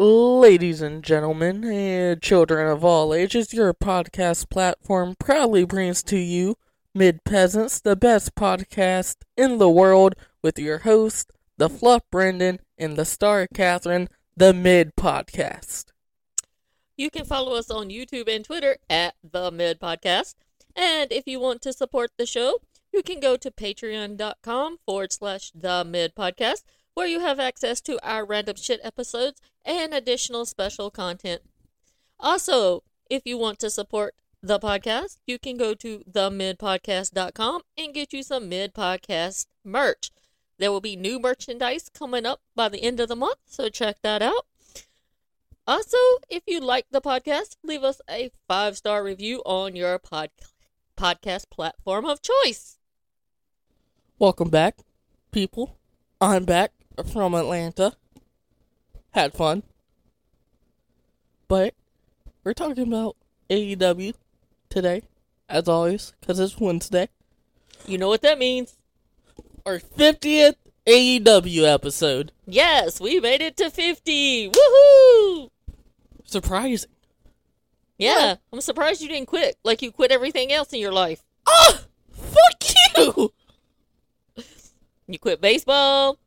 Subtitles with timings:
[0.00, 6.54] Ladies and gentlemen, and children of all ages, your podcast platform proudly brings to you
[6.94, 12.94] Mid Peasants, the best podcast in the world, with your host, the Fluff Brendan, and
[12.94, 15.86] the Star Catherine, the Mid Podcast.
[16.96, 20.36] You can follow us on YouTube and Twitter at The Mid Podcast.
[20.76, 22.60] And if you want to support the show,
[22.92, 26.62] you can go to patreon.com forward slash The Mid Podcast,
[26.98, 31.40] where you have access to our random shit episodes and additional special content.
[32.18, 38.12] Also, if you want to support the podcast, you can go to themidpodcast.com and get
[38.12, 40.10] you some mid podcast merch.
[40.58, 43.98] There will be new merchandise coming up by the end of the month, so check
[44.02, 44.46] that out.
[45.68, 50.30] Also, if you like the podcast, leave us a five star review on your pod-
[50.96, 52.76] podcast platform of choice.
[54.18, 54.78] Welcome back,
[55.30, 55.76] people.
[56.20, 56.72] I'm back
[57.04, 57.94] from Atlanta.
[59.12, 59.62] Had fun.
[61.48, 61.74] But
[62.44, 63.16] we're talking about
[63.50, 64.14] AEW
[64.68, 65.02] today,
[65.48, 67.08] as always, because it's Wednesday.
[67.86, 68.76] You know what that means?
[69.64, 72.32] Our 50th AEW episode.
[72.46, 74.50] Yes, we made it to 50.
[74.50, 75.50] Woohoo!
[76.24, 76.90] Surprising.
[77.98, 81.24] Yeah, I'm surprised you didn't quit like you quit everything else in your life.
[81.48, 81.80] Ah!
[82.12, 82.64] Fuck
[82.96, 83.32] you!
[85.06, 86.18] You quit baseball.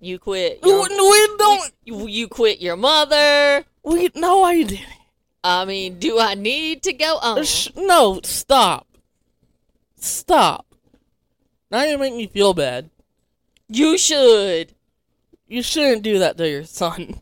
[0.00, 0.60] You quit.
[0.62, 1.72] We, Your, we don't.
[1.84, 3.64] you, you quit your mother.
[3.84, 4.86] We no, I didn't.
[5.44, 7.44] I mean, do I need to go on?
[7.44, 8.86] Sh- no, stop.
[9.96, 10.66] Stop.
[11.70, 12.90] Now you make me feel bad.
[13.68, 14.74] You should.
[15.46, 17.20] You shouldn't do that to your son.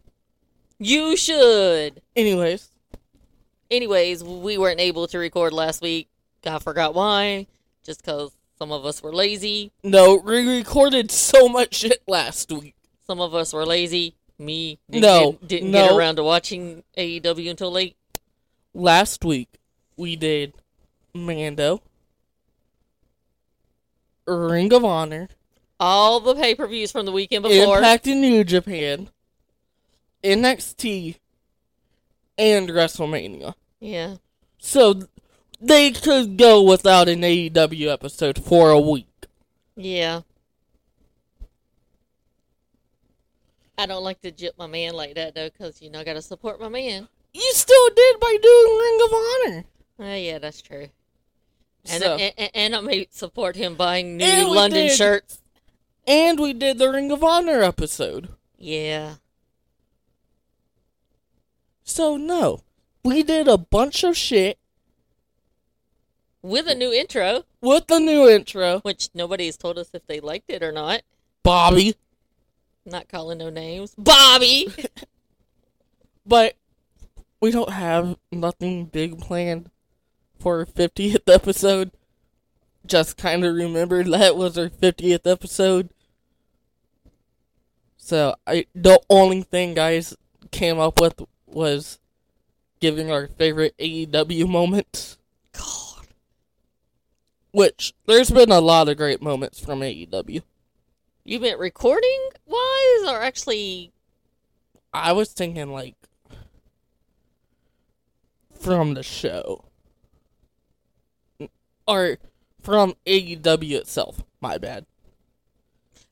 [0.78, 2.00] You should.
[2.14, 2.70] Anyways,
[3.70, 6.08] Anyways, we weren't able to record last week.
[6.46, 7.46] I forgot why.
[7.84, 9.70] Just because some of us were lazy.
[9.82, 12.74] no, we recorded so much shit last week.
[13.06, 14.14] Some of us were lazy.
[14.38, 15.88] Me didn't, No, get, didn't no.
[15.88, 17.96] get around to watching AEW until late.
[18.74, 19.48] Last week
[19.96, 20.54] we did
[21.14, 21.82] Mando,
[24.26, 25.28] Ring of Honor,
[25.80, 27.78] All the pay per views from the weekend before.
[27.78, 29.08] Impact in New Japan,
[30.22, 31.16] NXT,
[32.36, 33.54] and WrestleMania.
[33.80, 34.16] Yeah.
[34.58, 35.02] So
[35.60, 39.06] they could go without an AEW episode for a week.
[39.76, 40.20] Yeah.
[43.76, 46.22] I don't like to jip my man like that though, because you know I gotta
[46.22, 47.08] support my man.
[47.32, 49.64] You still did by doing Ring of Honor.
[50.00, 50.88] Oh yeah, that's true.
[51.88, 54.96] And So- and, and, and I may support him buying new London did.
[54.96, 55.40] shirts.
[56.06, 58.30] And we did the Ring of Honor episode.
[58.56, 59.16] Yeah.
[61.84, 62.62] So no,
[63.04, 64.58] we did a bunch of shit
[66.42, 68.80] With a new intro, with the new intro.
[68.80, 71.02] which nobody's told us if they liked it or not.
[71.42, 71.94] Bobby,
[72.86, 73.94] Not calling no names.
[73.96, 74.68] Bobby.
[76.26, 76.54] but
[77.40, 79.70] we don't have nothing big planned
[80.38, 81.90] for our 50th episode.
[82.86, 85.90] Just kind of remembered that was our 50th episode.
[87.96, 90.16] So I the only thing guys
[90.50, 91.98] came up with was
[92.80, 95.18] giving our favorite AEW moments.
[97.52, 100.42] Which there's been a lot of great moments from AEW.
[101.24, 103.92] You meant recording wise or actually
[104.92, 105.94] I was thinking like
[108.58, 109.64] from the show.
[111.86, 112.18] Or
[112.60, 114.22] from AEW itself.
[114.40, 114.84] My bad.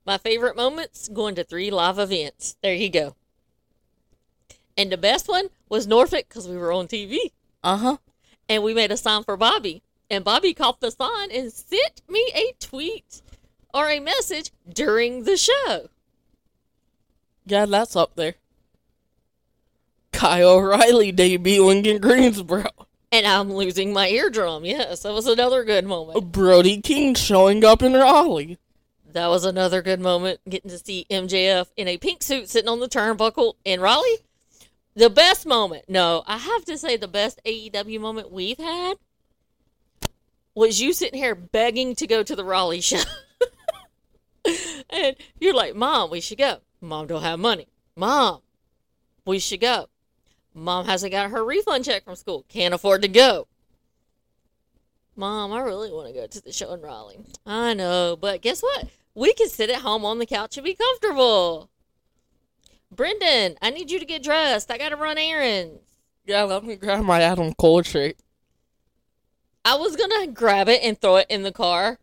[0.06, 2.56] My favorite moments going to three live events.
[2.62, 3.14] There you go.
[4.76, 7.18] And the best one was Norfolk because we were on TV
[7.64, 7.96] Uh-huh.
[8.48, 9.82] and we made a sign for Bobby.
[10.10, 13.22] And Bobby caught the sign and sent me a tweet
[13.74, 15.88] or a message during the show.
[17.44, 18.34] Yeah, that's up there.
[20.12, 22.70] Kyle O'Reilly debuting in Greensboro.
[23.12, 24.64] And I'm losing my eardrum.
[24.64, 26.32] Yes, that was another good moment.
[26.32, 28.58] Brody King showing up in Raleigh.
[29.12, 30.40] That was another good moment.
[30.48, 34.18] Getting to see MJF in a pink suit sitting on the turnbuckle in Raleigh.
[34.94, 38.94] The best moment, no, I have to say the best AEW moment we've had
[40.56, 43.02] was you sitting here begging to go to the Raleigh show.
[44.90, 46.60] and you're like, Mom, we should go.
[46.80, 47.68] Mom don't have money.
[47.94, 48.40] Mom,
[49.26, 49.88] we should go.
[50.54, 52.44] Mom hasn't got her refund check from school.
[52.48, 53.46] Can't afford to go.
[55.14, 57.18] Mom, I really want to go to the show in Raleigh.
[57.46, 58.88] I know, but guess what?
[59.14, 61.70] We can sit at home on the couch and be comfortable.
[62.90, 64.70] Brendan, I need you to get dressed.
[64.70, 65.80] I got to run errands.
[66.24, 68.16] Yeah, let me grab my Adam Cole shirt.
[69.66, 71.98] I was going to grab it and throw it in the car.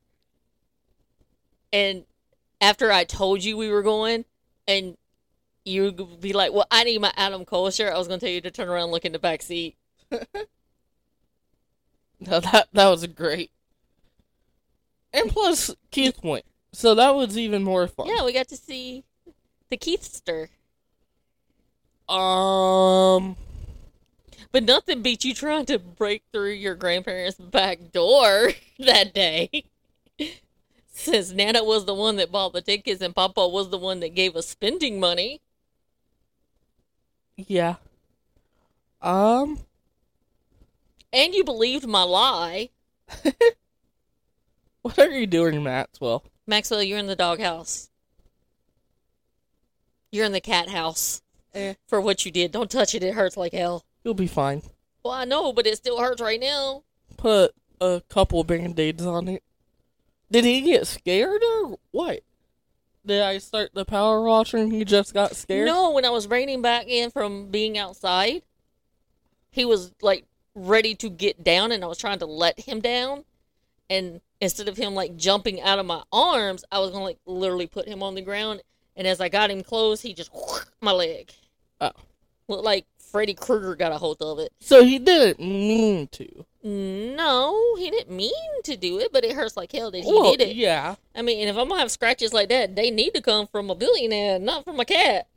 [1.71, 2.03] And
[2.59, 4.25] after I told you we were going,
[4.67, 4.97] and
[5.65, 8.41] you'd be like, "Well, I need my Adam Cole shirt." I was gonna tell you
[8.41, 9.75] to turn around, and look in the back seat.
[12.25, 13.51] No, that that was great.
[15.11, 18.07] And plus, Keith went, so that was even more fun.
[18.07, 19.03] Yeah, we got to see
[19.69, 20.47] the Keithster.
[22.07, 23.35] Um.
[24.53, 29.65] But nothing beats you trying to break through your grandparents' back door that day.
[30.93, 34.15] Since Nana was the one that bought the tickets and Papa was the one that
[34.15, 35.41] gave us spending money.
[37.35, 37.75] Yeah.
[39.01, 39.59] Um.
[41.11, 42.69] And you believed my lie.
[44.83, 46.25] What are you doing, Maxwell?
[46.45, 47.89] Maxwell, you're in the doghouse.
[50.11, 51.21] You're in the cat house
[51.53, 51.75] Eh.
[51.87, 52.51] for what you did.
[52.51, 53.01] Don't touch it.
[53.01, 53.85] It hurts like hell.
[54.03, 54.61] You'll be fine.
[55.03, 56.83] Well, I know, but it still hurts right now.
[57.17, 59.43] Put a couple band-aids on it.
[60.31, 62.21] Did he get scared or what?
[63.05, 65.65] Did I start the power washer and he just got scared?
[65.65, 68.43] No, when I was reining back in from being outside,
[69.51, 73.25] he was like ready to get down, and I was trying to let him down.
[73.89, 77.67] And instead of him like jumping out of my arms, I was gonna like literally
[77.67, 78.63] put him on the ground.
[78.95, 80.31] And as I got him close, he just
[80.79, 81.31] my leg.
[81.81, 81.91] Oh.
[82.47, 84.51] Looked like Freddy Krueger got a hold of it.
[84.59, 86.45] So he didn't mean to.
[86.63, 90.31] No, he didn't mean to do it, but it hurts like hell that he well,
[90.31, 90.55] did it.
[90.55, 90.95] yeah.
[91.15, 93.69] I mean, and if I'm gonna have scratches like that, they need to come from
[93.69, 95.27] a billionaire, not from a cat.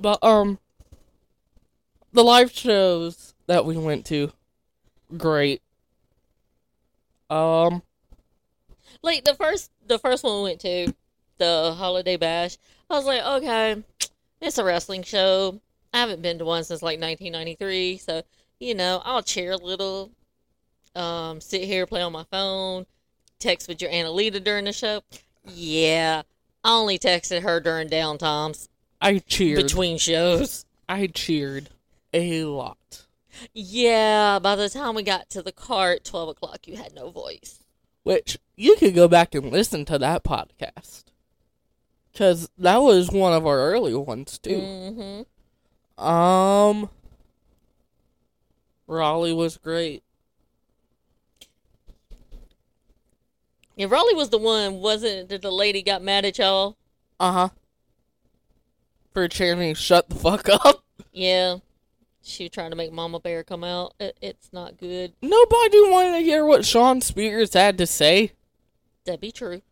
[0.00, 0.58] But um,
[2.14, 4.32] the live shows that we went to,
[5.14, 5.60] great.
[7.28, 7.82] Um,
[9.02, 10.94] like the first the first one we went to
[11.36, 12.56] the holiday bash
[12.90, 13.84] i was like okay
[14.40, 15.60] it's a wrestling show
[15.92, 18.22] i haven't been to one since like 1993 so
[18.60, 20.10] you know i'll cheer a little
[20.94, 22.86] um sit here play on my phone
[23.38, 25.00] text with your aunt alita during the show
[25.44, 26.22] yeah
[26.64, 28.68] i only texted her during downtimes
[29.00, 29.62] I cheered.
[29.62, 31.68] between shows I cheered
[32.12, 33.04] a lot.
[33.54, 37.10] yeah by the time we got to the car at 12 o'clock you had no
[37.10, 37.60] voice
[38.02, 41.04] Which you could go back and listen to that podcast.
[42.16, 44.50] Cause that was one of our early ones too.
[44.50, 45.22] mm-hmm
[45.98, 46.88] Um,
[48.86, 50.02] Raleigh was great.
[53.76, 56.76] Yeah, Raleigh was the one, wasn't it, that the lady got mad at y'all?
[57.20, 57.48] Uh huh.
[59.12, 61.58] For chanting, "Shut the fuck up." Yeah.
[62.22, 63.94] She was trying to make Mama Bear come out.
[63.98, 65.14] It, it's not good.
[65.22, 68.32] Nobody wanted to hear what Shawn Spears had to say.
[69.04, 69.62] That'd be true.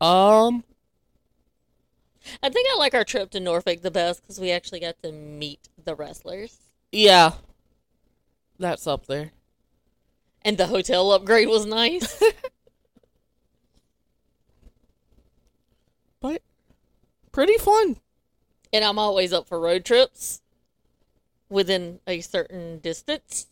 [0.00, 0.64] Um,
[2.42, 5.12] I think I like our trip to Norfolk the best because we actually got to
[5.12, 6.58] meet the wrestlers.
[6.92, 7.32] yeah,
[8.58, 9.32] that's up there.
[10.42, 12.22] And the hotel upgrade was nice.
[16.20, 16.42] But
[17.32, 17.96] pretty fun.
[18.72, 20.40] and I'm always up for road trips
[21.48, 23.46] within a certain distance.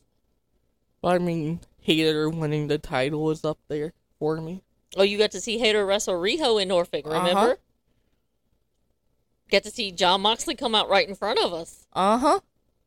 [1.03, 4.63] I mean, Hayter winning the title is up there for me.
[4.97, 7.39] Oh, you got to see Hayter wrestle Riho in Norfolk, remember?
[7.39, 7.55] Uh-huh.
[9.51, 11.87] Got to see Jon Moxley come out right in front of us.
[11.93, 12.41] Uh huh.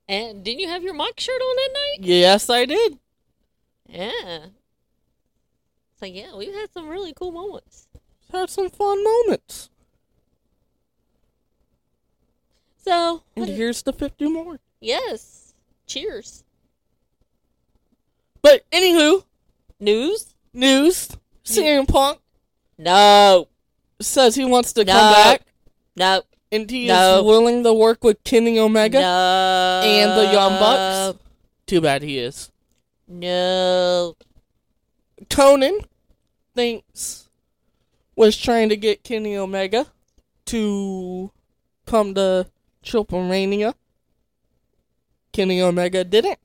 [0.09, 2.06] And didn't you have your Mox shirt on that night?
[2.07, 2.98] Yes, I did.
[3.88, 4.45] Yeah.
[6.00, 7.88] So yeah, we've had some really cool moments.
[8.31, 9.69] Had some fun moments.
[12.83, 14.59] So And here's the 50 more.
[14.80, 15.54] yes,
[15.85, 16.44] cheers.
[18.42, 19.23] But anywho,
[19.80, 20.33] News?
[20.54, 21.09] news.
[21.44, 22.19] CM Punk
[22.78, 23.47] No,
[24.02, 24.94] says he wants to No.
[24.94, 25.42] come back
[25.95, 27.19] no, and he No.
[27.19, 31.19] is willing to work with Kenny Omega no, and the Young Bucks.
[31.66, 32.51] Too bad he is.
[33.07, 34.16] No,
[35.30, 35.80] Conan
[36.56, 37.30] thinks
[38.16, 39.87] was trying to get Kenny Omega
[40.47, 41.31] to
[41.85, 42.47] come to
[42.83, 43.23] Triple
[45.33, 46.39] Kenny Omega didn't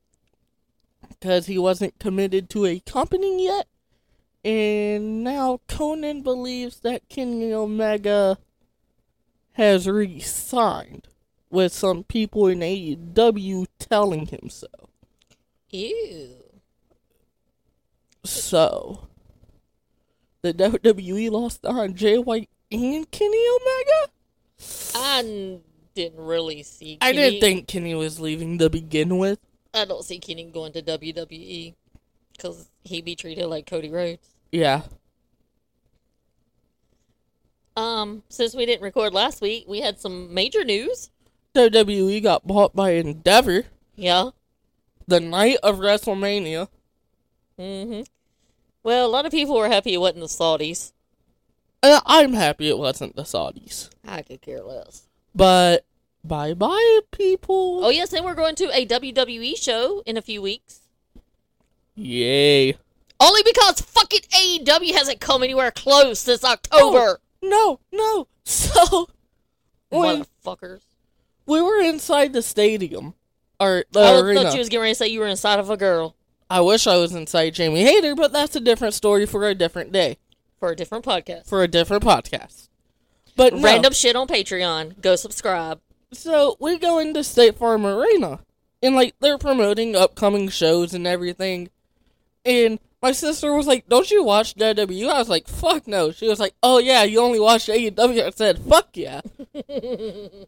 [1.08, 3.66] because he wasn't committed to a company yet.
[4.44, 8.38] And now Conan believes that Kenny Omega
[9.52, 11.08] has re-signed
[11.50, 14.66] with some people in AEW telling him so.
[15.70, 16.36] ew.
[18.24, 19.08] So,
[20.42, 24.12] the WWE lost on Jay White and Kenny Omega?
[24.94, 25.60] I
[25.94, 26.98] didn't really see.
[27.00, 29.38] I didn't think Kenny was leaving to begin with.
[29.74, 31.74] I don't see Kenny going to WWE
[32.32, 34.28] because he be treated like Cody Rhodes.
[34.50, 34.82] Yeah.
[37.76, 41.10] Um, since we didn't record last week, we had some major news.
[41.54, 43.64] WWE got bought by Endeavor
[43.96, 44.30] Yeah.
[45.06, 46.68] the night of WrestleMania.
[47.58, 48.02] Mm-hmm.
[48.82, 50.92] Well, a lot of people were happy it wasn't the Saudis.
[51.82, 53.90] Uh, I'm happy it wasn't the Saudis.
[54.06, 55.08] I could care less.
[55.34, 55.84] But
[56.24, 57.84] bye bye, people.
[57.84, 60.80] Oh yes, and we're going to a WWE show in a few weeks.
[61.94, 62.76] Yay.
[63.20, 67.20] Only because fucking AEW hasn't come anywhere close since October.
[67.42, 68.28] No, no.
[68.44, 69.08] So
[69.90, 70.82] when Motherfuckers.
[71.46, 73.14] we were inside the stadium,
[73.60, 75.70] or the I arena, thought you was getting ready to say you were inside of
[75.70, 76.16] a girl
[76.52, 79.90] I wish I was inside Jamie Hayter, but that's a different story for a different
[79.90, 80.18] day,
[80.60, 81.46] for a different podcast.
[81.48, 82.68] for a different podcast.
[83.36, 83.62] But no.
[83.62, 85.00] Random shit on Patreon.
[85.00, 85.80] Go subscribe.
[86.12, 88.40] So we go into State Farm Arena,
[88.82, 91.70] and like they're promoting upcoming shows and everything.
[92.44, 96.28] And my sister was like, "Don't you watch WWE?" I was like, "Fuck no." She
[96.28, 99.20] was like, "Oh yeah, you only watch AEW." I said, "Fuck yeah."
[99.68, 100.46] and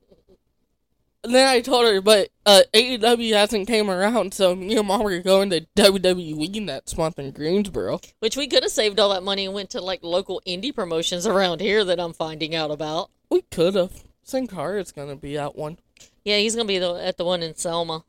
[1.24, 5.20] then I told her, "But uh, AEW hasn't came around, so me and mom are
[5.20, 9.46] going to WWE next month in Greensboro." Which we could have saved all that money
[9.46, 13.10] and went to like local indie promotions around here that I'm finding out about.
[13.30, 14.04] We could have.
[14.22, 15.78] Sin is gonna be at one.
[16.24, 18.04] Yeah, he's gonna be the, at the one in Selma.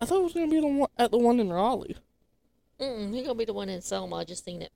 [0.00, 1.96] I thought it was gonna be the one at the one in Raleigh.
[2.80, 4.16] Mm, he's gonna be the one in Selma.
[4.16, 4.72] I just seen it.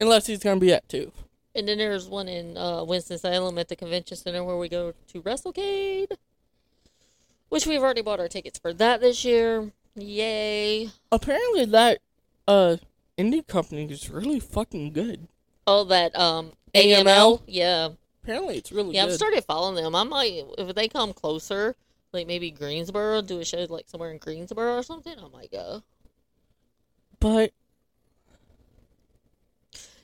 [0.00, 1.12] Unless he's gonna be at two.
[1.54, 4.92] And then there's one in uh, Winston Salem at the convention center where we go
[5.08, 6.12] to WrestleCade,
[7.48, 9.72] which we've already bought our tickets for that this year.
[9.96, 10.90] Yay!
[11.10, 11.98] Apparently that
[12.46, 12.76] uh
[13.16, 15.26] indie company is really fucking good.
[15.66, 17.04] Oh, that um AML?
[17.04, 17.42] AML.
[17.48, 17.88] Yeah,
[18.22, 18.94] Apparently it's really good.
[18.94, 19.04] yeah.
[19.04, 19.10] good.
[19.12, 19.96] I've started following them.
[19.96, 21.74] I might if they come closer,
[22.12, 25.14] like maybe Greensboro, do a show like somewhere in Greensboro or something.
[25.18, 25.82] I might go.
[27.20, 27.52] But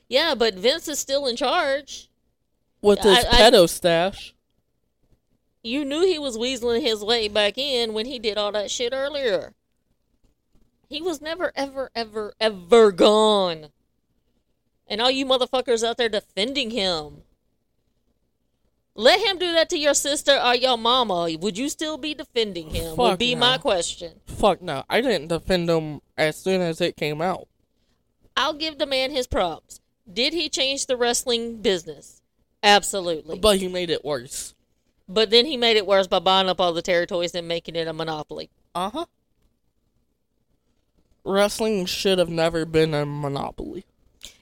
[0.07, 2.09] Yeah, but Vince is still in charge.
[2.81, 4.33] with his I- I- pedo stash,
[5.63, 8.93] You knew he was weaseling his way back in when he did all that shit
[8.93, 9.55] earlier.
[10.87, 13.71] He was never, ever, ever, ever gone.
[14.87, 17.23] And all you motherfuckers out there defending him.
[18.97, 21.35] Let him do that to your sister or your mama.
[21.39, 22.95] Would you still be defending him?
[22.95, 23.41] Would be no.
[23.41, 24.21] my question.
[24.25, 27.47] fuck no, I didn't defend him as soon as it came out.
[28.37, 29.81] I'll give the man his props.
[30.11, 32.21] Did he change the wrestling business?
[32.63, 33.37] Absolutely.
[33.37, 34.53] But he made it worse.
[35.07, 37.87] But then he made it worse by buying up all the territories and making it
[37.87, 38.49] a monopoly.
[38.73, 39.05] Uh huh.
[41.23, 43.85] Wrestling should have never been a monopoly.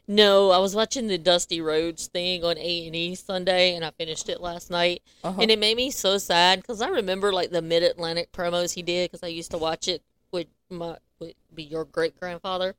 [0.07, 3.91] No, I was watching the Dusty Rhodes thing on A and E Sunday, and I
[3.91, 5.41] finished it last night, Uh-huh.
[5.41, 8.81] and it made me so sad because I remember like the Mid Atlantic promos he
[8.81, 12.75] did because I used to watch it with my would be your great grandfather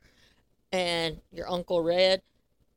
[0.71, 2.21] and your uncle Red,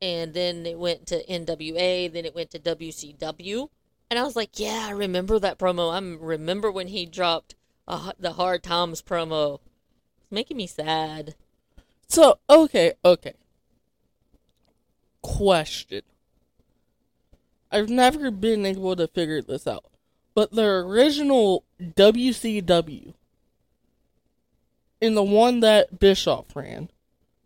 [0.02, 3.68] and then it went to NWA, then it went to WCW,
[4.10, 5.92] and I was like, yeah, I remember that promo.
[5.92, 9.60] I remember when he dropped uh, the Hard Times promo.
[10.22, 11.36] It's making me sad.
[12.08, 13.34] So okay, okay.
[15.28, 16.04] Question.
[17.72, 19.86] I've never been able to figure this out,
[20.34, 23.14] but the original WCW
[25.02, 26.90] and the one that Bischoff ran,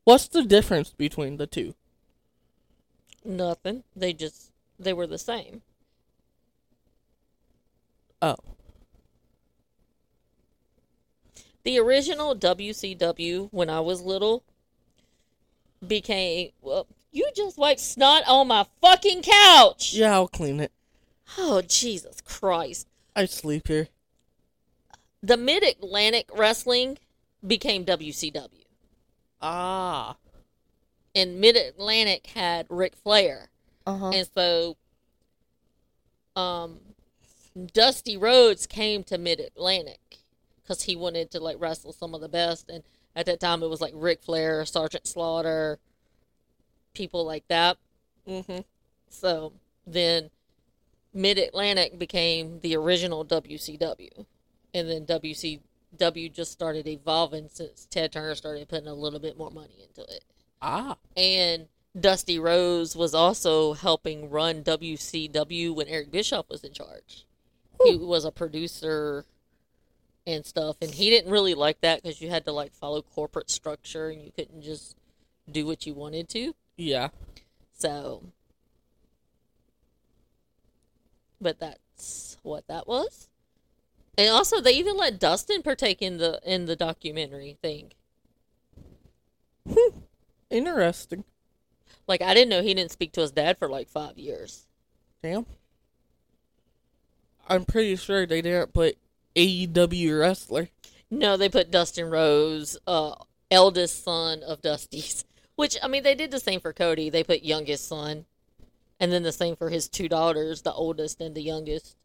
[0.03, 1.73] what's the difference between the two?
[3.25, 3.83] Nothing.
[3.95, 5.63] They just they were the same.
[8.21, 8.37] Oh,
[11.63, 14.43] The original WCW when I was little
[15.85, 19.93] became well, you just wiped snot on my fucking couch.
[19.93, 20.71] yeah, I'll clean it.
[21.37, 22.87] Oh Jesus Christ.
[23.15, 23.87] I sleep here.
[25.23, 26.97] The Mid Atlantic Wrestling
[27.45, 28.65] became WCW.
[29.41, 30.15] Ah.
[31.13, 33.49] And Mid Atlantic had Ric Flair.
[33.85, 34.11] Uh huh.
[34.13, 34.77] And so
[36.35, 36.79] um
[37.73, 39.99] Dusty Rhodes came to Mid Atlantic
[40.61, 42.83] because he wanted to like wrestle some of the best and
[43.15, 45.79] at that time it was like Ric Flair, Sergeant Slaughter,
[46.93, 47.77] people like that.
[48.27, 48.59] Mm-hmm.
[49.09, 49.53] So
[49.85, 50.29] then
[51.13, 54.25] Mid Atlantic became the original WCW.
[54.73, 59.51] And then WCW just started evolving since Ted Turner started putting a little bit more
[59.51, 60.23] money into it.
[60.61, 60.97] Ah.
[61.17, 61.67] And
[61.99, 67.25] Dusty Rhodes was also helping run WCW when Eric Bischoff was in charge.
[67.83, 69.25] He was a producer
[70.27, 73.49] and stuff, and he didn't really like that because you had to like follow corporate
[73.49, 74.95] structure and you couldn't just
[75.51, 76.53] do what you wanted to.
[76.77, 77.09] Yeah.
[77.73, 78.23] So,
[81.39, 83.29] but that's what that was.
[84.17, 87.93] And also, they even let Dustin partake in the in the documentary thing.
[90.49, 91.23] Interesting.
[92.07, 94.67] Like, I didn't know he didn't speak to his dad for like five years.
[95.23, 95.45] Damn.
[97.47, 98.97] I'm pretty sure they didn't put
[99.35, 100.69] AEW wrestler.
[101.09, 103.15] No, they put Dustin Rhodes, uh,
[103.49, 105.25] eldest son of Dusty's.
[105.55, 107.09] Which I mean, they did the same for Cody.
[107.09, 108.25] They put youngest son.
[108.99, 111.95] and then the same for his two daughters, the oldest and the youngest.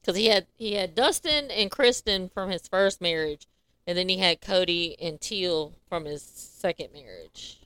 [0.00, 3.46] Because he had he had Dustin and Kristen from his first marriage,
[3.86, 7.60] and then he had Cody and Teal from his second marriage.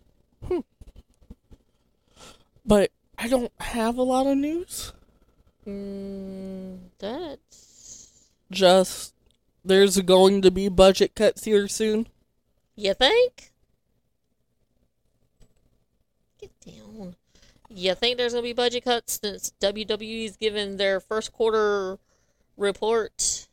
[2.64, 4.92] But I don't have a lot of news.
[5.66, 9.14] Mm, that's Just
[9.64, 12.06] there's going to be budget cuts here soon.
[12.76, 13.52] you think?
[16.40, 17.16] Get down.
[17.76, 21.98] You think there's gonna be budget cuts since WWE's given their first quarter
[22.56, 23.48] report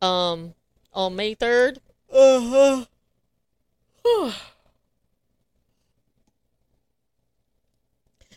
[0.00, 0.54] um
[0.92, 1.80] on May third?
[2.12, 2.84] Uh
[4.04, 4.32] huh.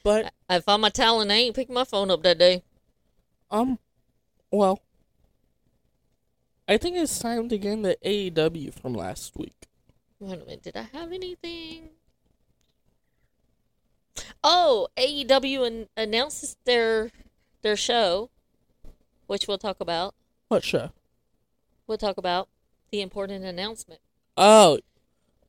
[0.03, 1.29] but I found my talent.
[1.32, 2.63] I ain't picked my phone up that day.
[3.51, 3.77] um,
[4.50, 4.79] well,
[6.67, 9.67] I think it's time to get into AEW from last week.
[10.20, 11.89] Wait a minute, did I have anything?
[14.44, 17.12] Oh, AEW an- announces their
[17.62, 18.30] their show,
[19.28, 20.14] which we'll talk about.
[20.48, 20.92] What show?
[21.88, 22.48] We'll talk about
[22.92, 24.02] the important announcement.
[24.38, 24.80] Oh,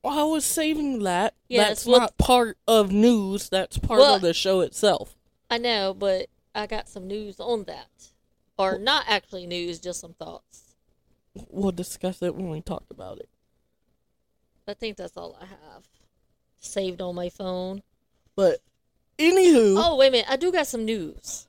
[0.03, 1.33] well, I was saving that.
[1.47, 3.49] Yes, that's well- not part of news.
[3.49, 5.15] That's part Well- of the show itself.
[5.49, 8.09] I know, but I got some news on that,
[8.57, 10.75] or not actually news, just some thoughts.
[11.49, 13.29] We'll discuss it when we talk about it.
[14.67, 15.87] I think that's all I have
[16.59, 17.83] saved on my phone.
[18.37, 18.61] But
[19.17, 20.27] anywho, Oh, wait a minute.
[20.29, 21.47] I do got some news.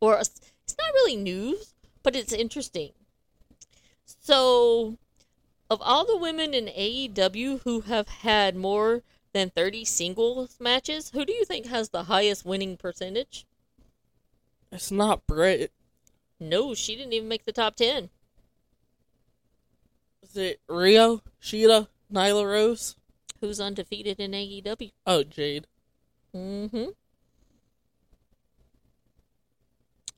[0.00, 0.40] Or it's
[0.78, 2.92] not really news, but it's interesting.
[4.06, 4.96] So,
[5.70, 9.02] of all the women in AEW who have had more
[9.34, 13.44] than 30 singles matches, who do you think has the highest winning percentage?
[14.72, 15.72] it's not Britt.
[16.40, 18.08] No, she didn't even make the top 10.
[20.22, 22.96] Is it Riho, Shida, Nyla Rose?
[23.40, 24.92] Who's undefeated in AEW?
[25.06, 25.66] Oh, Jade.
[26.34, 26.90] Mm-hmm.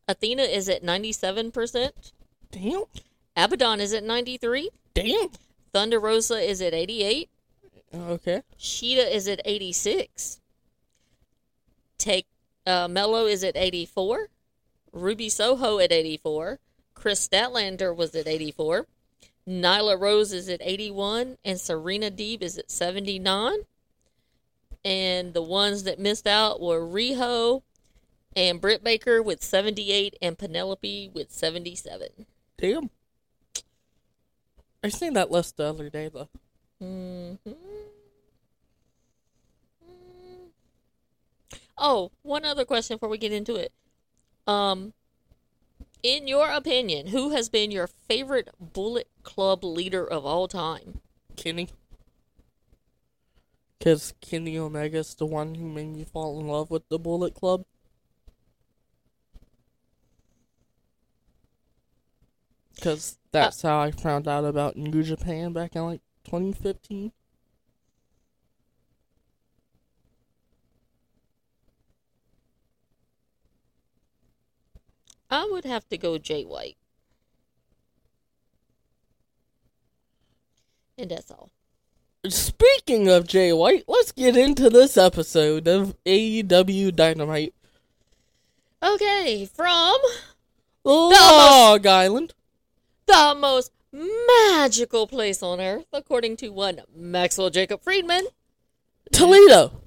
[0.08, 1.90] Athena is at 97%.
[2.50, 2.82] Damn.
[3.36, 4.70] Abaddon is at 93.
[4.94, 5.28] Damn.
[5.72, 7.28] Thunder Rosa is at 88.
[7.94, 8.42] Okay.
[8.58, 10.40] Shida is at 86.
[11.98, 12.26] Take
[12.66, 14.28] uh, Melo is at 84.
[14.92, 16.58] Ruby Soho at 84.
[16.94, 18.86] Kris Statlander was at 84.
[19.48, 21.38] Nyla Rose is at 81.
[21.44, 23.58] And Serena Deeb is at 79.
[24.84, 27.62] And the ones that missed out were Riho
[28.34, 32.26] and Britt Baker with 78 and Penelope with 77.
[32.56, 32.90] Damn.
[34.82, 36.28] I seen that list the other day though.
[36.80, 37.34] hmm
[41.82, 43.72] Oh, one other question before we get into it.
[44.46, 44.92] Um,
[46.02, 51.00] in your opinion, who has been your favorite Bullet Club leader of all time?
[51.36, 51.68] Kenny.
[53.78, 57.62] Because Kenny Omega's the one who made me fall in love with the Bullet Club.
[57.62, 57.64] Uh,
[62.74, 67.12] because that's how I found out about New Japan back in like 2015.
[75.30, 76.76] I would have to go Jay White.
[80.98, 81.50] And that's all.
[82.28, 87.54] Speaking of Jay White, let's get into this episode of AEW Dynamite.
[88.82, 89.96] Okay, from
[90.84, 92.34] Long Island.
[93.06, 98.26] the most magical place on earth, according to one Maxwell Jacob Friedman.
[99.12, 99.80] Toledo.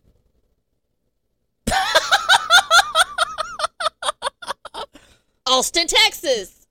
[5.53, 6.65] Austin, Texas.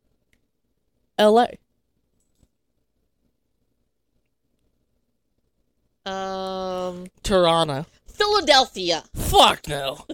[1.16, 1.46] LA.
[6.04, 7.86] Um, Toronto.
[8.08, 10.04] Philadelphia, Fuck no.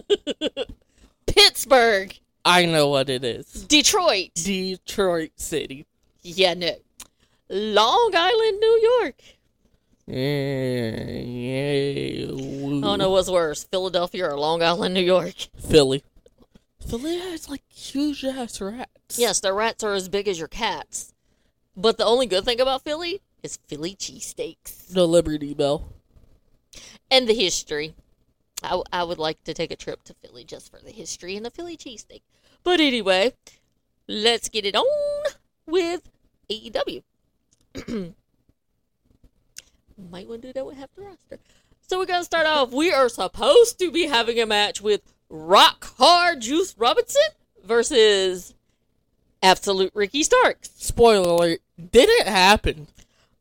[1.25, 3.47] Pittsburgh, I know what it is.
[3.65, 4.35] Detroit.
[4.35, 5.87] Detroit City.
[6.21, 6.75] Yeah, no.
[7.49, 9.15] Long Island, New York.
[10.05, 12.25] Yeah, yeah.
[12.27, 15.33] I don't know what's worse, Philadelphia or Long Island, New York.
[15.57, 16.03] Philly.
[16.89, 19.19] Philly has like huge ass rats.
[19.19, 21.13] Yes, the rats are as big as your cats.
[21.77, 25.93] But the only good thing about Philly is Philly cheesesteaks The Liberty Bell.
[27.11, 27.93] and the history.
[28.63, 31.45] I, I would like to take a trip to Philly just for the history and
[31.45, 32.21] the Philly cheesesteak.
[32.63, 33.33] But anyway,
[34.07, 35.31] let's get it on
[35.67, 36.09] with
[36.49, 37.03] AEW.
[40.11, 41.37] Might want to do that with half the roster.
[41.87, 42.71] So we're going to start off.
[42.71, 47.21] We are supposed to be having a match with Rock Hard Juice Robinson
[47.63, 48.53] versus
[49.43, 50.71] Absolute Ricky Starks.
[50.75, 51.61] Spoiler alert.
[51.91, 52.87] Didn't happen.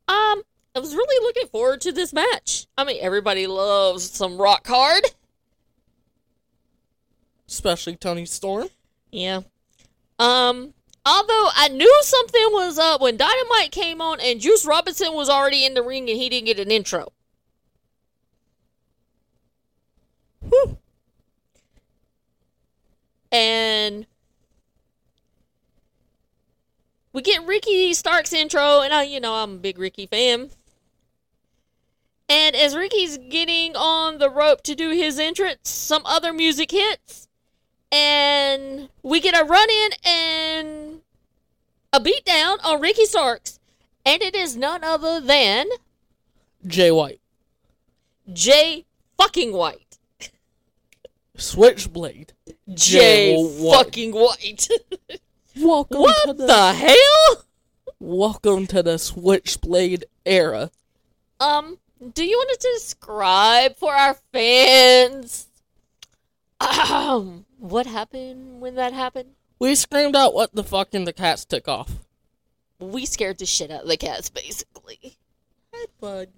[0.06, 0.42] Um,
[0.74, 2.66] I was really looking forward to this match.
[2.76, 5.04] I mean, everybody loves some rock hard.
[7.48, 8.68] especially Toni Storm.
[9.10, 9.40] Yeah.
[10.18, 10.74] Um.
[11.06, 15.64] Although I knew something was up when Dynamite came on and Juice Robinson was already
[15.64, 17.08] in the ring and he didn't get an intro.
[20.46, 20.76] Whew.
[23.30, 24.06] And
[27.12, 30.50] we get Ricky Stark's intro, and I, you know, I'm a big Ricky fan.
[32.28, 37.26] And as Ricky's getting on the rope to do his entrance, some other music hits,
[37.90, 41.00] and we get a run in and
[41.92, 43.58] a beatdown on Ricky Starks,
[44.04, 45.66] and it is none other than
[46.66, 47.20] Jay White.
[48.30, 48.84] Jay
[49.16, 49.87] fucking White.
[51.38, 52.32] Switchblade.
[52.74, 54.68] Jay Jay fucking White.
[55.56, 57.44] Welcome to what the, the hell?
[58.00, 60.70] welcome to the Switchblade era.
[61.40, 61.78] Um,
[62.14, 65.48] do you want to describe for our fans
[66.60, 69.30] um, what happened when that happened?
[69.58, 71.90] We screamed out what the fuck and the cats took off.
[72.78, 75.18] We scared the shit out of the cats, basically.
[75.74, 76.30] Hi, buddy.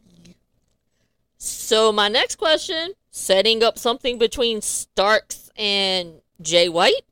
[1.37, 7.03] So my next question, setting up something between Starks and Jay White.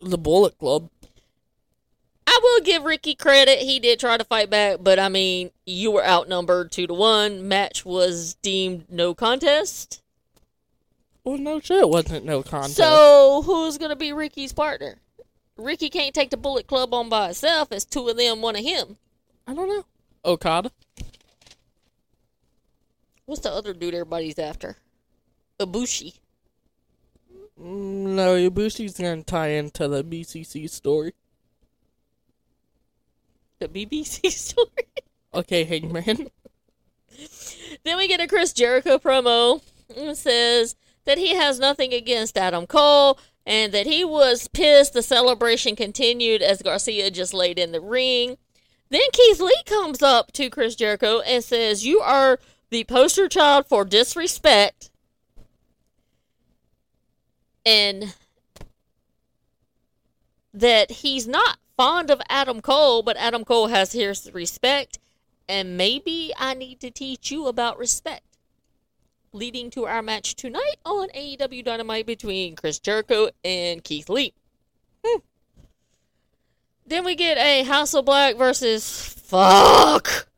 [0.00, 0.90] The Bullet Club.
[2.26, 3.60] I will give Ricky credit.
[3.60, 7.46] He did try to fight back, but I mean, you were outnumbered two to one.
[7.48, 10.02] Match was deemed no contest.
[11.22, 12.76] Well, no shit, it wasn't no contest.
[12.76, 14.96] So who's gonna be Ricky's partner?
[15.56, 17.70] Ricky can't take the Bullet Club on by itself.
[17.70, 18.98] It's two of them, one of him.
[19.46, 19.84] I don't know.
[20.24, 20.70] Okada.
[23.26, 24.76] What's the other dude everybody's after?
[25.60, 26.18] Ibushi.
[27.56, 31.14] No, Ibushi's gonna tie into the BCC story.
[33.60, 34.68] The BBC story.
[35.32, 36.30] Okay, Hangman.
[37.84, 39.62] then we get a Chris Jericho promo.
[39.88, 45.02] It says that he has nothing against Adam Cole and that he was pissed the
[45.02, 48.38] celebration continued as Garcia just laid in the ring.
[48.90, 52.38] Then Keith Lee comes up to Chris Jericho and says, You are
[52.70, 54.90] the poster child for disrespect.
[57.66, 58.14] And
[60.52, 64.98] that he's not fond of Adam Cole, but Adam Cole has his respect,
[65.48, 68.22] and maybe I need to teach you about respect.
[69.32, 74.32] Leading to our match tonight on AEW Dynamite between Chris Jericho and Keith Lee.
[75.04, 75.18] Hmm.
[76.86, 78.88] Then we get a House of Black versus
[79.26, 80.28] fuck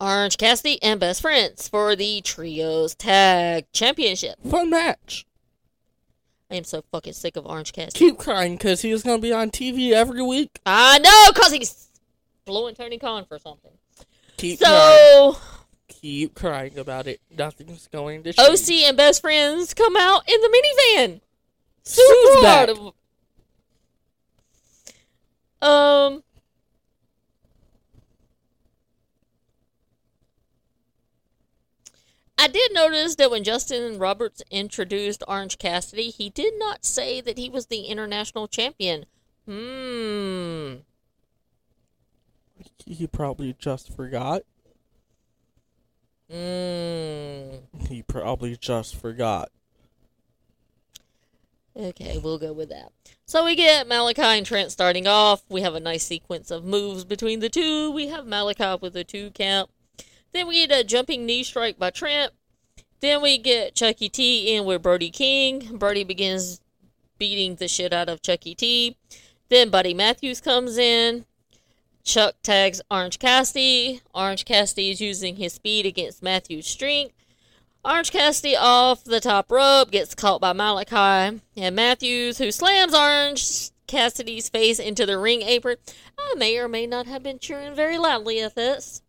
[0.00, 4.36] Orange Cassidy and Best Friends for the Trios Tag Championship.
[4.42, 5.26] Fun match.
[6.52, 7.98] I am so fucking sick of Orange Cassidy.
[7.98, 10.60] Keep crying because he was gonna be on TV every week.
[10.66, 11.88] I know, cause he's
[12.44, 13.70] blowing Tony Khan for something.
[14.36, 15.32] Keep crying.
[15.32, 15.38] So
[15.88, 17.20] Keep crying about it.
[17.36, 18.60] Nothing's going to change.
[18.60, 20.62] OC and best friends come out in the
[20.98, 21.20] minivan.
[21.84, 22.92] Super of-
[25.62, 26.22] Um.
[32.42, 37.38] I did notice that when Justin Roberts introduced Orange Cassidy, he did not say that
[37.38, 39.06] he was the international champion.
[39.46, 40.78] Hmm.
[42.84, 44.42] He probably just forgot.
[46.28, 47.58] Hmm.
[47.88, 49.52] He probably just forgot.
[51.76, 52.90] Okay, we'll go with that.
[53.24, 55.44] So we get Malakai and Trent starting off.
[55.48, 57.92] We have a nice sequence of moves between the two.
[57.92, 59.70] We have Malakai with a two count.
[60.32, 62.32] Then we get a jumping knee strike by Tramp.
[63.00, 65.76] Then we get Chucky T in with Brody King.
[65.76, 66.60] Brody begins
[67.18, 68.96] beating the shit out of Chucky T.
[69.48, 71.26] Then Buddy Matthews comes in.
[72.04, 74.00] Chuck tags Orange Cassidy.
[74.14, 77.14] Orange Cassidy is using his speed against Matthews' strength.
[77.84, 83.70] Orange Cassidy off the top rope gets caught by Malakai and Matthews, who slams Orange
[83.86, 85.76] Cassidy's face into the ring apron.
[86.18, 89.01] I may or may not have been cheering very loudly at this.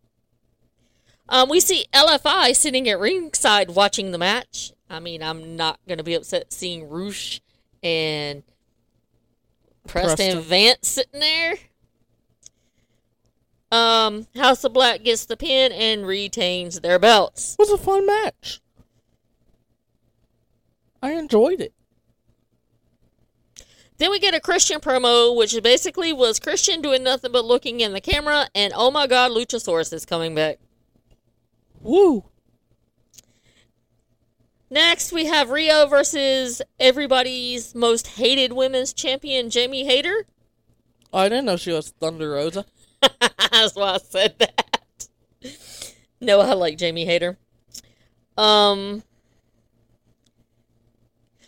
[1.28, 4.72] Um, we see LFI sitting at ringside watching the match.
[4.90, 7.40] I mean, I'm not going to be upset seeing Rush
[7.82, 8.42] and
[9.86, 10.40] Preston, Preston.
[10.42, 11.54] Vance sitting there.
[13.72, 17.54] Um, House of Black gets the pin and retains their belts.
[17.54, 18.60] It was a fun match.
[21.02, 21.72] I enjoyed it.
[23.98, 27.92] Then we get a Christian promo, which basically was Christian doing nothing but looking in
[27.92, 30.58] the camera, and oh my god, Luchasaurus is coming back.
[31.84, 32.24] Woo!
[34.70, 40.26] Next, we have Riho versus everybody's most hated women's champion, Jamie Hayter.
[41.12, 42.64] I didn't know she was Thunder Rosa.
[43.20, 45.06] That's why I said that.
[46.20, 47.38] No, I like Jamie Hayter.
[48.36, 49.04] Um,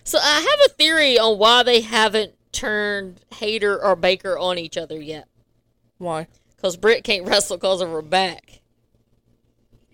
[0.05, 4.77] So I have a theory on why they haven't turned Hayter or Baker on each
[4.77, 5.27] other yet.
[5.99, 6.29] Why?
[6.55, 8.61] Because Britt can't wrestle because of her back.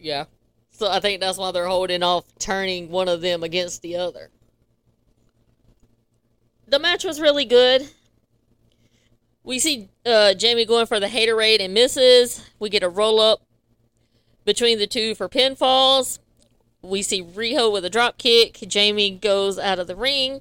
[0.02, 0.24] Yeah.
[0.70, 4.30] So I think that's why they're holding off turning one of them against the other.
[6.66, 7.88] The match was really good.
[9.44, 12.44] We see uh, Jamie going for the Hayterade and misses.
[12.58, 13.42] We get a roll up
[14.44, 16.18] between the two for pinfalls.
[16.80, 18.54] We see Riho with a drop kick.
[18.66, 20.40] Jamie goes out of the ring.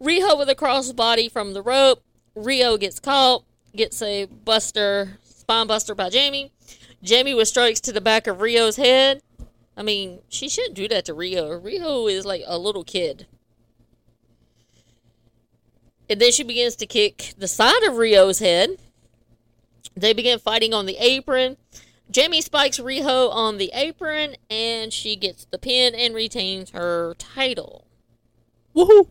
[0.00, 2.02] Riho with a crossbody from the rope.
[2.36, 3.44] Riho gets caught,
[3.76, 6.52] gets a buster, spine buster by Jamie.
[7.02, 9.22] Jamie with strikes to the back of Riho's head.
[9.76, 11.60] I mean, she shouldn't do that to Riho.
[11.60, 13.26] Riho is like a little kid.
[16.08, 18.76] And then she begins to kick the side of Riho's head.
[19.96, 21.56] They begin fighting on the apron.
[22.10, 27.86] Jamie spikes Riho on the apron, and she gets the pin and retains her title.
[28.76, 29.08] Woohoo!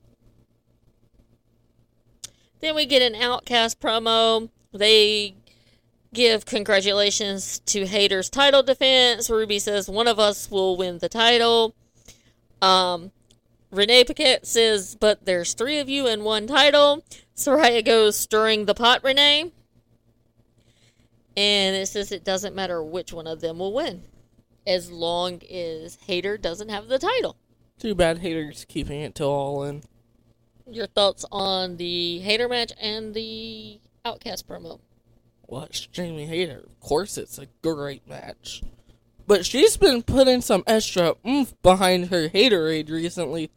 [2.60, 4.50] Then we get an Outcast promo.
[4.72, 5.36] They
[6.14, 9.30] give congratulations to Hayter's title defense.
[9.30, 11.76] Ruby says one of us will win the title.
[12.62, 13.12] Um,
[13.72, 17.04] Renee Paquette says, but there's three of you and one title.
[17.36, 19.52] Saraya goes stirring the pot, Renee.
[21.38, 24.04] And it says it doesn't matter which one of them will win,
[24.68, 27.38] as long as Hayter doesn't have the title.
[27.80, 29.84] Too bad Hayter's keeping it till all in.
[30.70, 34.80] Your thoughts on the Hayter match and the Outcast promo?
[35.52, 36.64] Watch Jamie Hayter.
[36.66, 38.64] Of course, it's a great match.
[39.28, 43.52] But she's been putting some extra oomph behind her Hayterade recently.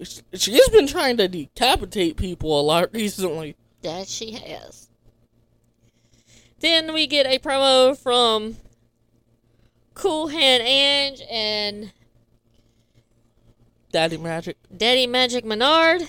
[0.00, 3.56] She's been trying to decapitate people a lot recently.
[3.82, 4.88] That she has.
[6.60, 8.58] Then we get a promo from
[9.94, 11.92] Cool Hand Ange and
[13.90, 14.56] Daddy Magic.
[14.76, 16.02] Daddy Magic Menard.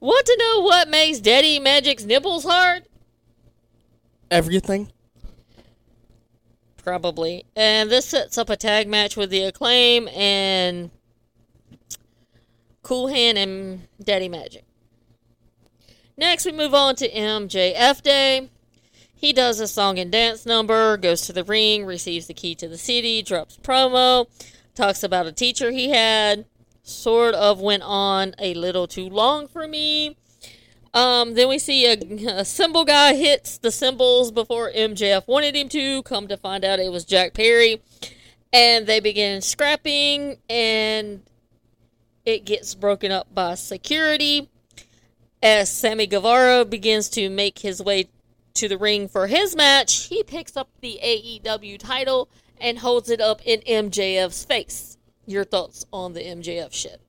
[0.00, 2.84] Want to know what makes Daddy Magic's nipples hard?
[4.30, 4.92] Everything.
[6.82, 7.44] Probably.
[7.56, 10.90] And this sets up a tag match with the Acclaim and
[12.82, 14.64] Cool Hand and Daddy Magic.
[16.16, 18.50] Next, we move on to MJF Day.
[19.14, 22.68] He does a song and dance number, goes to the ring, receives the key to
[22.68, 24.26] the city, drops promo,
[24.74, 26.46] talks about a teacher he had.
[26.82, 30.16] Sort of went on a little too long for me.
[30.92, 35.68] Um, then we see a, a cymbal guy hits the cymbals before MJF wanted him
[35.70, 36.02] to.
[36.02, 37.80] Come to find out it was Jack Perry.
[38.52, 41.22] And they begin scrapping, and
[42.24, 44.50] it gets broken up by security.
[45.40, 48.08] As Sammy Guevara begins to make his way
[48.54, 52.28] to the ring for his match, he picks up the AEW title
[52.60, 54.98] and holds it up in MJF's face.
[55.26, 57.00] Your thoughts on the MJF shit?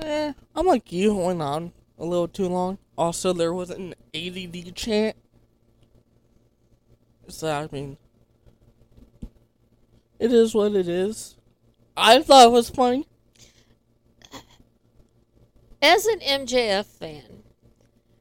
[0.00, 2.78] Eh, I'm like you, went on a little too long.
[2.96, 5.16] Also, there was an ADD chant.
[7.28, 7.96] So, I mean,
[10.18, 11.36] it is what it is.
[11.96, 13.06] I thought it was funny.
[15.82, 17.42] As an MJF fan,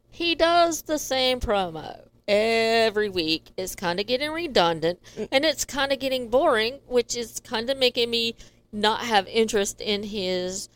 [0.10, 3.52] he does the same promo every week.
[3.58, 5.00] It's kind of getting redundant
[5.32, 8.36] and it's kind of getting boring, which is kind of making me
[8.72, 10.70] not have interest in his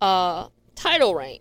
[0.00, 1.40] uh, title reign.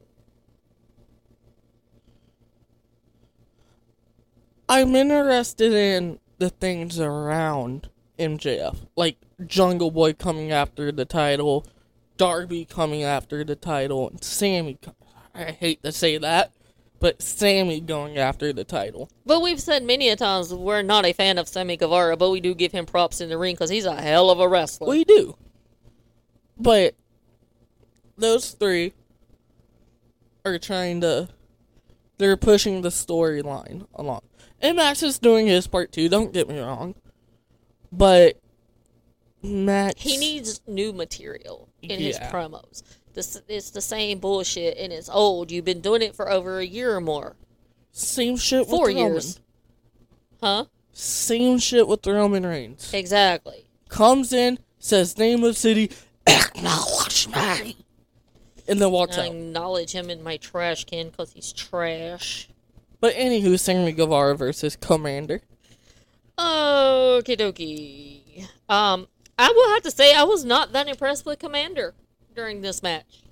[4.70, 11.66] I'm interested in the things around MJF, like Jungle Boy coming after the title,
[12.18, 14.78] Darby coming after the title, and Sammy.
[15.36, 16.52] I hate to say that,
[17.00, 19.10] but Sammy going after the title.
[19.26, 22.40] But we've said many a times we're not a fan of Sammy Guevara, but we
[22.40, 24.88] do give him props in the ring because he's a hell of a wrestler.
[24.88, 25.36] We do,
[26.58, 26.96] but
[28.18, 28.94] those three
[30.46, 31.30] are trying to.
[32.20, 34.22] They're pushing the storyline along.
[34.64, 36.96] And Max is doing his part too, don't get me wrong.
[37.92, 38.40] But
[39.44, 42.82] Max he needs new material in his promos.
[43.14, 45.52] This it's the same bullshit and it's old.
[45.52, 47.36] You've been doing it for over a year or more.
[47.92, 49.40] same shit Four with years.
[50.42, 50.66] Roman.
[50.66, 50.66] Huh?
[50.94, 52.94] Same shit with the Roman Reigns.
[52.94, 53.68] Exactly.
[53.90, 55.92] Comes in, says name of city,
[56.28, 57.76] acknowledge me.
[58.68, 59.36] And then walks I out.
[59.36, 62.48] acknowledge him in my trash can because he's trash.
[63.04, 65.42] But anywho, Sammy Guevara versus Komander.
[66.38, 68.48] Okie dokie.
[68.70, 71.92] Um, I will have to say I was not that impressed with Komander
[72.34, 73.24] during this match.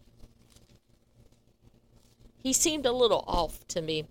[2.44, 4.08] He seemed a little off to me.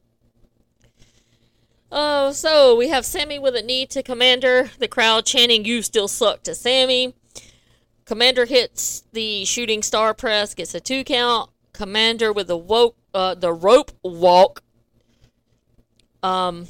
[1.92, 4.74] Oh, so we have Sammy with a knee to Komander.
[4.78, 7.12] The crowd chanting "You still suck" to Sammy.
[8.06, 11.50] Komander hits the shooting star press, gets a two count.
[11.74, 14.62] Komander with the woke, uh, the rope walk,
[16.22, 16.66] um,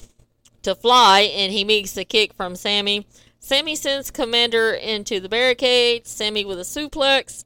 [0.63, 3.07] to fly, and he makes the kick from Sammy.
[3.39, 6.07] Sammy sends Komander into the barricade.
[6.07, 7.45] Sammy with a suplex.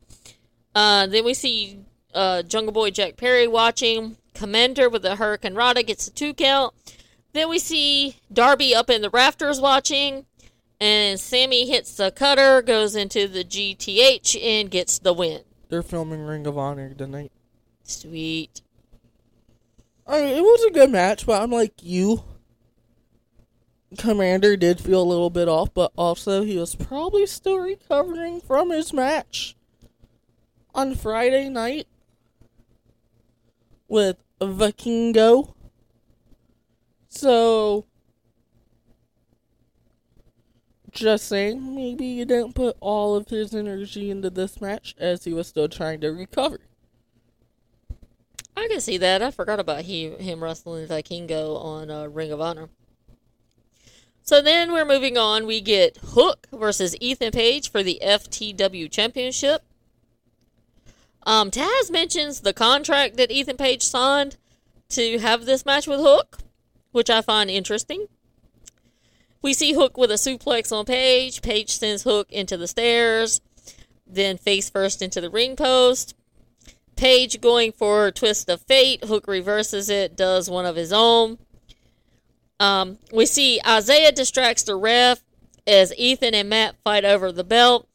[0.75, 1.79] Uh, then we see
[2.13, 4.17] uh, Jungle Boy Jack Perry watching.
[4.35, 6.75] Komander with a Hurricane Rana gets a two count.
[7.33, 10.27] Then we see Darby up in the rafters watching.
[10.81, 15.43] And Sammy hits the cutter, goes into the GTH, and gets the win.
[15.69, 17.33] They're filming Ring of Honor tonight.
[17.85, 18.61] Sweet.
[20.07, 22.25] I mean, it was a good match, but I'm like you.
[23.97, 28.71] Komander did feel a little bit off, but also he was probably still recovering from
[28.71, 29.57] his match
[30.75, 31.87] on Friday night
[33.89, 35.55] with Vikingo.
[37.09, 37.87] So,
[40.91, 45.33] just saying, maybe he didn't put all of his energy into this match as he
[45.33, 46.61] was still trying to recover.
[48.57, 49.23] I can see that.
[49.23, 52.69] I forgot about he, him wrestling Vikingo on uh, Ring of Honor.
[54.23, 55.47] So then we're moving on.
[55.47, 59.63] We get Hook versus Ethan Page for the FTW Championship.
[61.27, 64.37] Um, Taz mentions the contract that Ethan Page signed
[64.91, 66.39] to have this match with Hook,
[66.93, 68.07] which I find interesting.
[69.43, 71.43] We see Hook with a suplex on Page.
[71.43, 73.43] Page sends Hook into the stairs,
[74.07, 76.15] then face first into the ring post.
[76.97, 79.05] Page going for twist of fate.
[79.05, 81.39] Hook reverses it, does one of his own.
[82.61, 85.23] Um, we see Isaiah distracts the ref
[85.67, 87.89] as Ethan and Matt fight over the belt,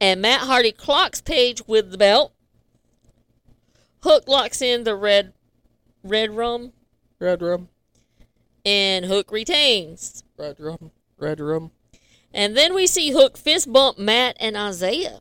[0.00, 2.32] and Matt Hardy clocks Page with the belt.
[4.02, 5.32] Hook locks in the red
[6.02, 6.72] red rum,
[7.18, 7.68] Red rum,
[8.64, 10.22] and Hook retains.
[10.36, 11.70] red rum, red rum.
[12.32, 15.20] And then we see Hook fist bump Matt and Isaiah.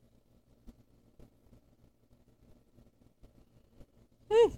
[4.34, 4.56] Hmm.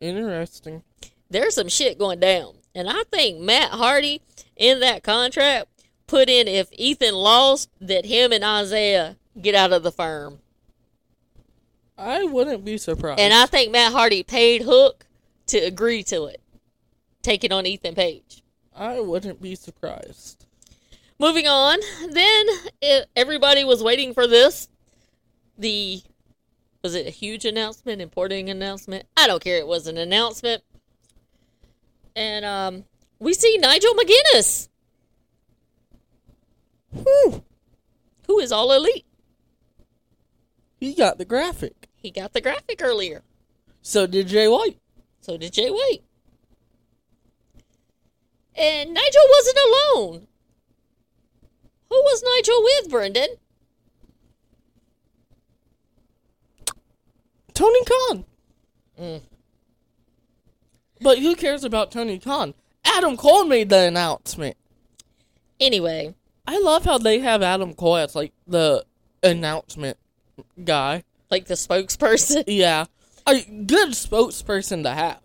[0.00, 0.82] Interesting.
[1.30, 2.54] There's some shit going down.
[2.74, 4.22] And I think Matt Hardy
[4.56, 5.68] in that contract
[6.06, 10.38] put in if Ethan lost that him and Isaiah get out of the firm.
[11.96, 13.20] I wouldn't be surprised.
[13.20, 15.06] And I think Matt Hardy paid Hook
[15.48, 16.40] to agree to it.
[17.22, 18.42] Taking on Ethan Page.
[18.74, 20.46] I wouldn't be surprised.
[21.18, 21.78] Moving on,
[22.10, 22.46] then
[22.80, 24.68] it, everybody was waiting for this.
[25.58, 26.00] The
[26.82, 29.06] was it a huge announcement, important announcement?
[29.16, 29.58] I don't care.
[29.58, 30.62] It was an announcement,
[32.14, 32.84] and um,
[33.18, 34.68] we see Nigel McGuinness,
[36.92, 37.44] Whew.
[38.26, 39.06] who is all elite.
[40.80, 41.88] He got the graphic.
[41.96, 43.22] He got the graphic earlier.
[43.82, 44.78] So did Jay White.
[45.20, 46.02] So did Jay White.
[48.54, 50.26] And Nigel wasn't alone.
[51.90, 53.28] Who was Nigel with, Brendan?
[57.58, 58.24] Tony Khan.
[59.00, 59.20] Mm.
[61.00, 62.54] But who cares about Tony Khan?
[62.84, 64.56] Adam Cole made the announcement.
[65.58, 66.14] Anyway,
[66.46, 68.84] I love how they have Adam Cole as like the
[69.24, 69.98] announcement
[70.64, 71.02] guy.
[71.32, 72.44] like the spokesperson.
[72.46, 72.84] Yeah.
[73.26, 75.20] A good spokesperson to have.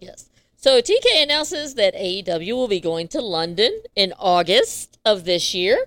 [0.00, 0.30] Yes.
[0.56, 5.86] So TK announces that AEW will be going to London in August of this year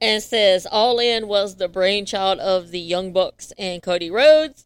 [0.00, 4.64] and says All In was the brainchild of the Young Bucks and Cody Rhodes.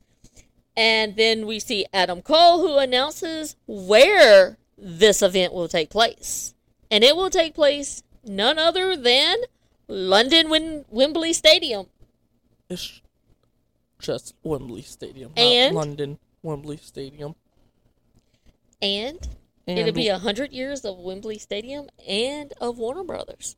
[0.77, 6.55] And then we see Adam Cole who announces where this event will take place.
[6.91, 9.37] And it will take place none other than
[9.89, 11.87] London Wim- Wembley Stadium.
[12.71, 13.03] It's
[14.01, 15.75] just Wembley Stadium, not And?
[15.77, 17.35] London Wembley Stadium.
[18.81, 19.29] And,
[19.67, 23.57] And it'll be a hundred years of Wembley Stadium and of Warner Brothers.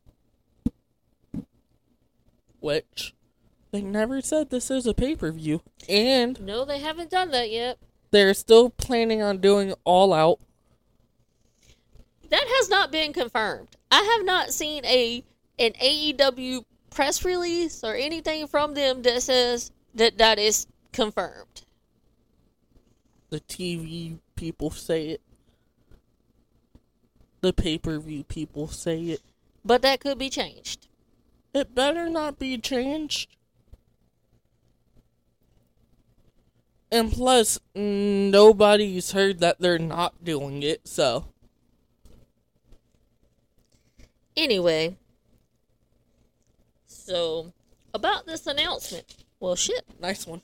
[2.59, 3.13] which
[3.75, 7.51] they never said this is a pay per view, and No, they haven't done that
[7.51, 7.77] yet.
[8.11, 10.39] they're still planning on doing All Out.
[12.29, 13.67] That has not been confirmed.
[13.91, 15.23] I have not seen a
[15.59, 21.63] an AEW press release or anything from them that says that that is confirmed.
[23.29, 25.21] The TV people say it.
[27.41, 29.21] The pay per view people say it.
[29.65, 30.87] But that could be changed.
[31.53, 33.34] It better not be changed.
[36.91, 41.25] And plus, nobody's heard that they're not doing it, so.
[44.37, 44.97] Anyway,
[46.85, 47.53] so
[47.93, 49.15] about this announcement.
[49.39, 49.83] Well, shit.
[49.99, 50.41] Nice one.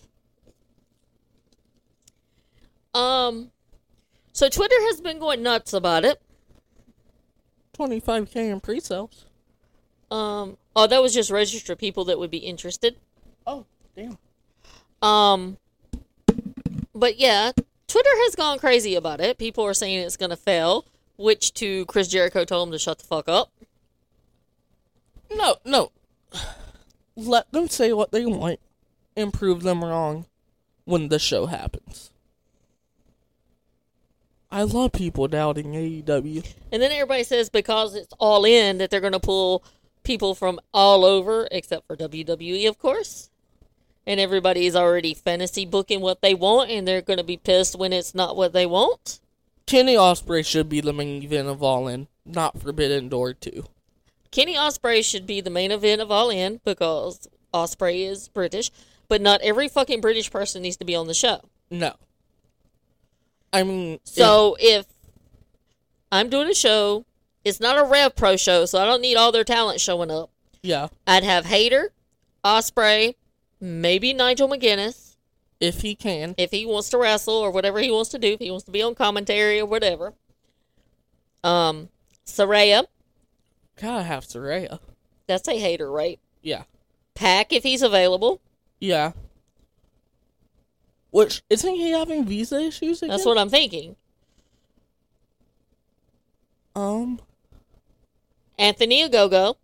[2.93, 3.51] Um,
[4.33, 6.21] so Twitter has been going nuts about it.
[7.77, 9.25] 25k in pre sales.
[10.09, 12.97] Um, oh, that was just registered people that would be interested.
[13.47, 13.65] Oh,
[13.95, 14.17] damn.
[15.01, 15.57] Um,
[16.93, 17.51] but yeah,
[17.87, 19.37] Twitter has gone crazy about it.
[19.37, 20.85] People are saying it's gonna fail,
[21.17, 23.51] which to Chris Jericho told him to shut the fuck up.
[25.33, 25.91] No, no.
[27.15, 28.59] Let them say what they want
[29.15, 30.25] and prove them wrong
[30.85, 32.11] when the show happens.
[34.51, 36.45] I love people doubting AEW.
[36.71, 39.63] And then everybody says because it's all in that they're gonna pull
[40.03, 43.30] people from all over, except for WWE, of course.
[44.07, 48.15] And everybody's already fantasy booking what they want, and they're gonna be pissed when it's
[48.15, 49.19] not what they want.
[49.67, 53.65] Kenny Ospreay should be the main event of All In, not Forbidden Door 2.
[54.31, 58.71] Kenny Ospreay should be the main event of All In because Ospreay is British,
[59.07, 61.41] but not every fucking British person needs to be on the show.
[61.69, 61.93] No.
[63.53, 64.85] I mean, So if
[66.11, 67.05] I'm doing a show,
[67.43, 70.29] it's not a Rev Pro show, so I don't need all their talent showing up.
[70.63, 71.91] yeah, I'd have Hayter,
[72.43, 73.15] Ospreay,
[73.61, 75.15] maybe Nigel McGuinness
[75.61, 76.33] if he can.
[76.37, 78.71] if he wants to wrestle or whatever he wants to do, if he wants to
[78.71, 80.13] be on commentary or whatever.
[81.43, 81.89] Um,
[82.25, 82.85] Saraya,
[83.79, 84.79] Gotta have Saraya.
[85.27, 86.19] that's a Hater, right?
[86.41, 86.63] Yeah.
[87.15, 88.41] PAC if he's available.
[88.79, 89.11] Yeah.
[91.11, 93.09] Which, isn't he having visa issues again?
[93.09, 93.95] That's what I'm thinking.
[96.75, 97.19] Um,
[98.57, 99.55] Anthony Ogogo.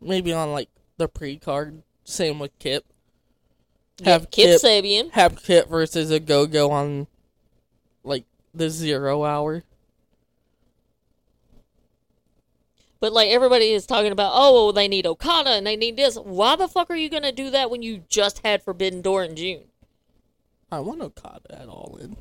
[0.00, 1.82] maybe on, like, the pre-card.
[2.06, 2.84] Same with Kip.
[3.98, 5.10] Yeah, Have Kip Kip, Sabian.
[5.12, 7.08] have Kip versus Ogogo on,
[8.04, 9.64] like, the zero hour.
[13.00, 16.16] But like everybody is talking about, oh, well, they need Okada and they need this.
[16.16, 19.36] Why the fuck are you gonna do that when you just had Forbidden Door in
[19.36, 19.64] June?
[20.72, 22.16] I want Okada at All In.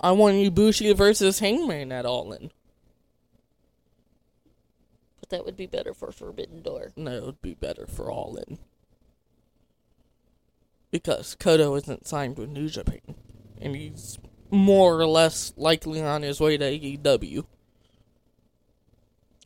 [0.00, 2.50] I want Ibushi versus Hangman at All In.
[5.30, 6.92] But that would be better for Forbidden Door.
[6.96, 8.58] No, it would be better for All In.
[10.90, 13.14] Because Kota isn't signed with New Japan.
[13.60, 14.18] And he's
[14.50, 17.44] more or less likely on his way to AEW.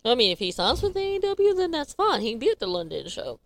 [0.07, 2.22] I mean, if he signs with AEW, then that's fine.
[2.22, 3.41] He can be at the London show.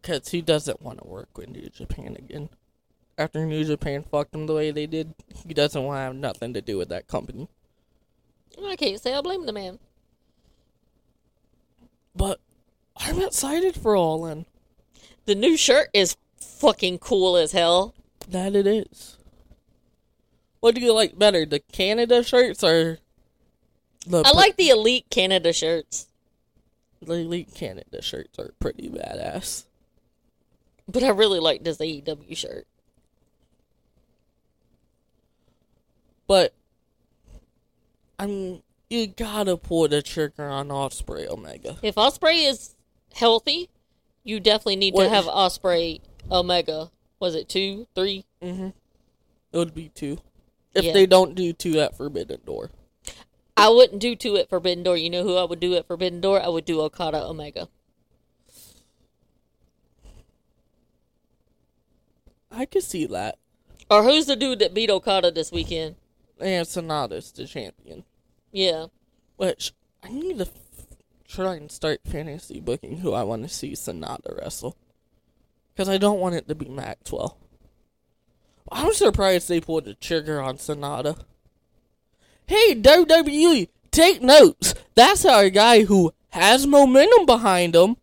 [0.00, 2.48] Because he doesn't want to work with New Japan again.
[3.18, 5.14] After New Japan fucked him the way they did,
[5.46, 7.48] he doesn't want to have nothing to do with that company.
[8.64, 9.78] I can't say I blame the man.
[12.16, 12.40] But
[12.96, 14.46] I'm excited for All In.
[15.26, 17.94] The new shirt is fucking cool as hell.
[18.28, 19.18] That it is.
[20.60, 22.98] What do you like better, the Canada shirts or
[24.06, 26.08] the I like the Elite Canada shirts,
[27.02, 29.64] the Elite Canada shirts are pretty badass.
[30.88, 32.66] but I really like this AEW shirt.
[36.26, 36.54] But
[38.18, 41.76] I mean, you gotta pull the trigger on Ospreay Omega.
[41.82, 42.74] If Ospreay is
[43.14, 43.68] healthy,
[44.24, 46.90] you definitely need What- to have Ospreay Omega.
[47.18, 48.24] Was it two, three?
[48.42, 48.68] Mm-hmm.
[49.52, 50.18] It would be two.
[50.74, 50.92] If Yeah.
[50.92, 52.70] they don't do two at Forbidden Door.
[53.56, 54.98] I wouldn't do two at Forbidden Door.
[54.98, 56.42] You know who I would do at Forbidden Door?
[56.42, 57.68] I would do Okada Omega.
[62.50, 63.38] I could see that.
[63.90, 65.96] Or who's the dude that beat Okada this weekend?
[66.38, 68.04] And Sanada's the champion.
[68.56, 68.86] Yeah.
[69.36, 70.86] Which I need to f-
[71.28, 74.78] try and start fantasy booking who I want to see Sanada wrestle.
[75.74, 77.36] Because I don't want it to be Maxwell.
[78.72, 81.20] I'm surprised they pulled the trigger on Sanada.
[82.46, 84.72] Hey, WWE, take notes.
[84.94, 87.96] That's how a guy who has momentum behind him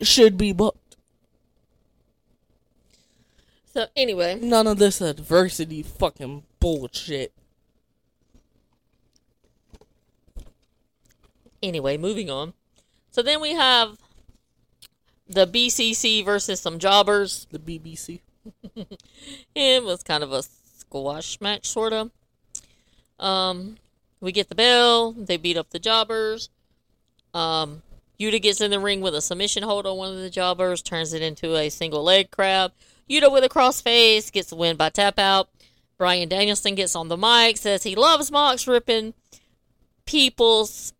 [0.00, 0.96] should be booked.
[3.74, 7.34] So anyway, None of this adversity fucking bullshit.
[11.62, 12.54] Anyway, moving on.
[13.10, 13.98] So then we have
[15.28, 17.46] the BCC versus some jobbers.
[17.50, 18.20] The BBC.
[19.54, 22.10] It was kind of a squash match, sort of.
[23.20, 23.76] Um,
[24.20, 25.12] we get the bell.
[25.12, 26.50] They beat up the jobbers.
[27.34, 27.82] Um,
[28.18, 31.12] Yuta gets in the ring with a submission hold on one of the jobbers, turns
[31.12, 32.72] it into a single leg crab.
[33.08, 35.48] Yuta with a crossface gets the win by tap out.
[35.98, 39.14] Bryan Danielson gets on the mic, says he loves Mox ripping
[40.04, 40.92] people's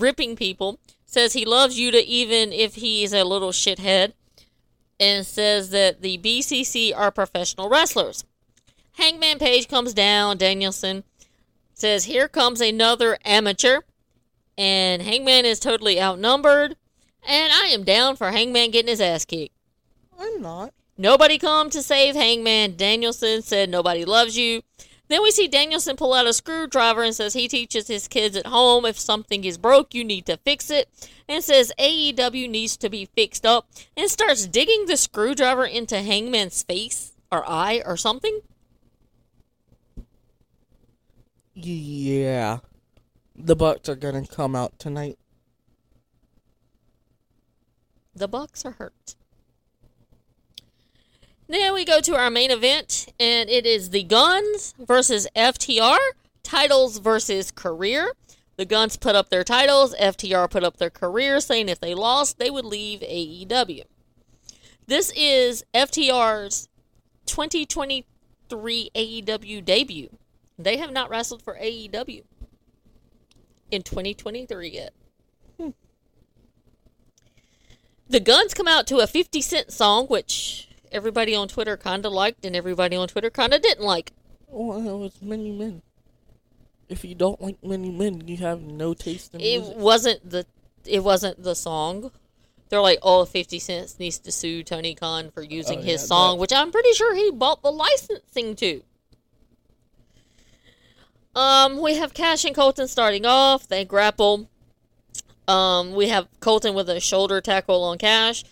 [0.00, 0.78] ripping people.
[1.04, 4.12] Says he loves Yuta even if he's a little shithead
[4.98, 8.24] and says that the BCC are professional wrestlers.
[8.92, 10.38] Hangman Page comes down.
[10.38, 11.04] Danielson
[11.74, 13.80] says, Here comes another amateur.
[14.58, 16.76] And Hangman is totally outnumbered.
[17.26, 19.54] And I am down for Hangman getting his ass kicked.
[20.18, 20.72] I'm not.
[20.96, 22.76] Nobody come to save Hangman.
[22.76, 24.62] Danielson said, Nobody loves you.
[25.08, 28.46] Then we see Danielson pull out a screwdriver and says he teaches his kids at
[28.46, 30.88] home if something is broke, you need to fix it.
[31.28, 36.62] And says AEW needs to be fixed up and starts digging the screwdriver into Hangman's
[36.62, 38.40] face or eye or something.
[41.54, 42.58] Yeah.
[43.34, 45.18] The Bucks are gonna come out tonight.
[48.14, 49.14] The Bucks are hurt.
[51.48, 55.98] Now we go to our main event, and it is the Guns versus FTR.
[56.42, 58.12] Titles versus career.
[58.56, 62.38] The Guns put up their titles, FTR put up their career, saying if they lost,
[62.38, 63.84] they would leave AEW.
[64.86, 66.68] This is FTR's
[67.26, 70.16] 2023 AEW debut.
[70.58, 72.22] They have not wrestled for AEW
[73.70, 74.92] in 2023 yet.
[75.60, 75.70] Hmm.
[78.08, 82.12] The Guns come out to a 50 Cent song, which everybody on Twitter kind of
[82.12, 84.12] liked and everybody on Twitter kind of didn't like.
[84.48, 85.82] Well, it's many men.
[86.88, 89.76] If you don't like many men, you have no taste in It music.
[89.76, 90.46] wasn't the
[90.86, 92.10] it wasn't the song.
[92.68, 96.06] They're like, oh, 50 Cent needs to sue Tony Khan for using Oh, his yeah,
[96.06, 98.82] song, that- which I'm pretty sure he bought the licensing to.
[101.34, 103.68] Um, we have Cash and Colton starting off.
[103.68, 104.48] They grapple.
[105.46, 108.42] Um, we have Colton with a shoulder tackle on Cash.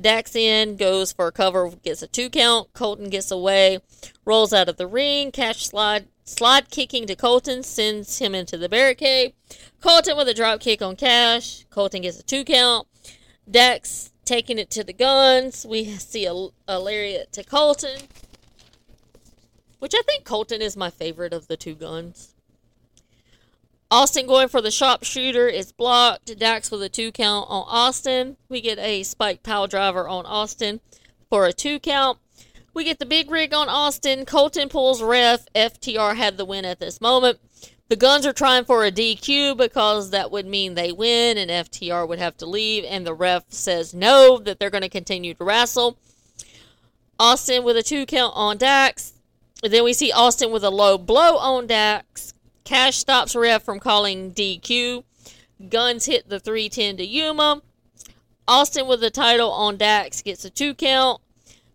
[0.00, 2.72] Dax in, goes for a cover, gets a two count.
[2.72, 3.78] Colton gets away,
[4.24, 5.30] rolls out of the ring.
[5.30, 9.34] Cash slide slide kicking to Colton, sends him into the barricade.
[9.80, 11.64] Colton with a drop kick on Cash.
[11.70, 12.88] Colton gets a two count.
[13.48, 15.66] Dax taking it to the guns.
[15.68, 18.00] We see a, a lariat to Colton,
[19.78, 22.33] which I think Colton is my favorite of the two guns.
[23.94, 26.36] Austin going for the sharpshooter is blocked.
[26.36, 28.36] Dax with a two count on Austin.
[28.48, 30.80] We get a spike pile driver on Austin
[31.30, 32.18] for a two count.
[32.74, 34.24] We get the big rig on Austin.
[34.24, 35.46] Colton pulls ref.
[35.54, 37.38] FTR had the win at this moment.
[37.88, 42.08] The Guns are trying for a DQ because that would mean they win and FTR
[42.08, 42.84] would have to leave.
[42.84, 45.98] And the ref says no, that they're going to continue to wrestle.
[47.20, 49.12] Austin with a two count on Dax.
[49.62, 52.33] Then we see Austin with a low blow on Dax.
[52.64, 55.04] Cash stops ref from calling DQ.
[55.68, 57.62] Guns hit the 310 to Yuma.
[58.48, 61.20] Austin with the title on Dax gets a two count.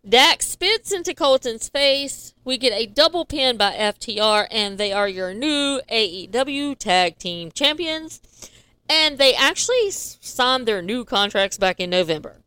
[0.08, 2.34] Dax spits into Colton's face.
[2.44, 7.52] We get a double pin by FTR, and they are your new AEW Tag Team
[7.52, 8.22] Champions.
[8.88, 12.38] And they actually signed their new contracts back in November.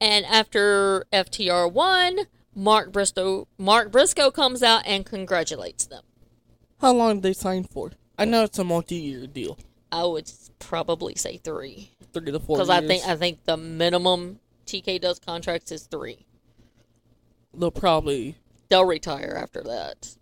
[0.00, 2.20] And after FTR won,
[2.54, 6.04] Mark Briscoe, Mark Briscoe comes out and congratulates them.
[6.80, 7.92] How long did they sign for?
[8.18, 9.58] I know it's a multi-year deal,
[9.92, 12.56] I would probably say three three to four.
[12.56, 16.26] because I think I think the minimum TK does contracts is three.
[17.54, 18.36] they'll probably,
[18.68, 20.14] They'll retire after that.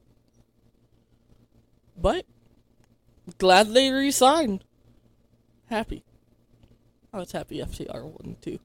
[1.97, 2.25] but
[3.39, 4.65] glad they re-signed.
[5.67, 6.03] Happy.
[7.13, 8.59] I was happy FTR won too.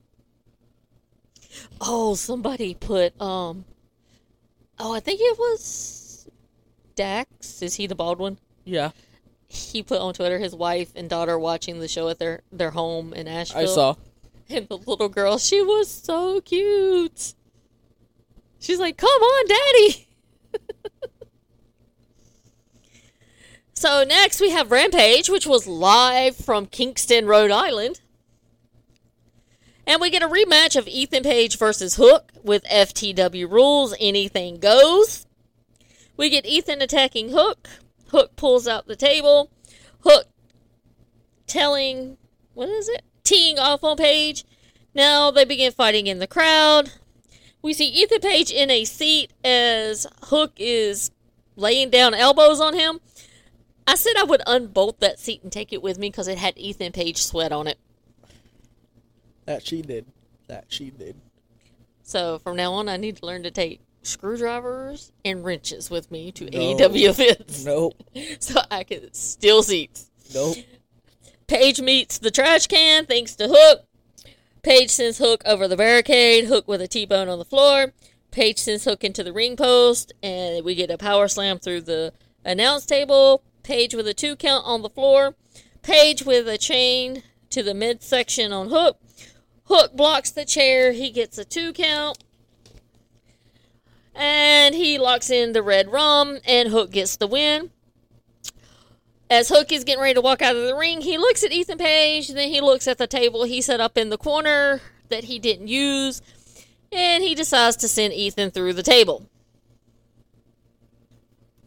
[1.81, 3.65] Oh, somebody put um.
[4.79, 5.69] Oh, I think it was
[6.95, 7.61] Dax.
[7.61, 8.37] Is he the bald one?
[8.65, 8.91] Yeah,
[9.47, 13.13] He put on Twitter his wife and daughter watching the show at their their home
[13.13, 13.61] in Asheville.
[13.61, 13.95] I saw.
[14.49, 17.33] And the little girl, she was so cute.
[18.59, 20.07] She's like, "Come on, daddy."
[23.73, 27.99] so next we have Rampage, which was live from Kingston, Rhode Island.
[29.85, 33.93] And we get a rematch of Ethan Page versus Hook with FTW rules.
[33.99, 35.25] Anything goes.
[36.15, 37.67] We get Ethan attacking Hook.
[38.09, 39.49] Hook pulls out the table.
[40.01, 40.27] Hook
[41.47, 42.17] telling,
[42.53, 43.03] what is it?
[43.23, 44.45] Teeing off on Page.
[44.93, 46.91] Now they begin fighting in the crowd.
[47.61, 51.11] We see Ethan Page in a seat as Hook is
[51.55, 52.99] laying down elbows on him.
[53.87, 56.57] I said I would unbolt that seat and take it with me because it had
[56.57, 57.79] Ethan Page sweat on it.
[59.45, 60.05] That she did.
[60.47, 61.15] That she did.
[62.03, 66.31] So from now on, I need to learn to take screwdrivers and wrenches with me
[66.33, 66.51] to No.
[66.51, 68.03] AEW events Nope.
[68.39, 70.09] so I can steal seats.
[70.33, 70.57] Nope.
[71.47, 73.85] Page meets the trash can thanks to Hook.
[74.63, 76.45] Page sends Hook over the barricade.
[76.45, 77.93] Hook with a T-bone on the floor.
[78.31, 82.13] Page sends Hook into the ring post, and we get a power slam through the
[82.45, 83.43] announce table.
[83.63, 85.35] Page with a two count on the floor.
[85.81, 88.99] Page with a chain to the midsection on Hook.
[89.65, 90.93] Hook blocks the chair.
[90.93, 92.17] He gets a two count.
[94.15, 97.71] And he locks in the red rum, and Hook gets the win.
[99.29, 101.79] As Hook is getting ready to walk out of the ring, he looks at Ethan
[101.79, 105.39] Page, then he looks at the table he set up in the corner that he
[105.39, 106.21] didn't use,
[106.91, 109.27] and he decides to send Ethan through the table.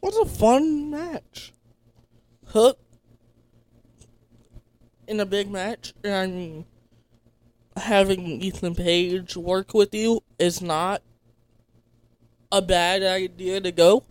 [0.00, 1.52] What a fun match.
[2.46, 2.78] Hook
[5.08, 5.94] in a big match.
[6.04, 6.64] Mean,
[7.76, 11.02] having Ethan Page work with you is not
[12.50, 14.04] a bad idea to go.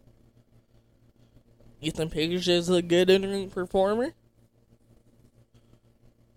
[1.81, 4.13] Ethan Page is a good in ring performer.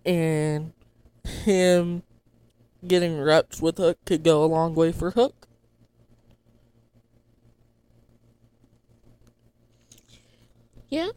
[0.05, 0.73] And
[1.25, 2.03] him
[2.87, 5.49] getting reps with Hook could go a long way for Hook.
[10.89, 11.11] Yeah.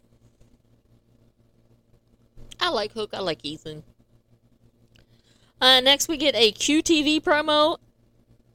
[2.60, 3.10] I like Hook.
[3.12, 3.82] I like Ethan.
[5.60, 7.78] Uh, next, we get a QTV promo.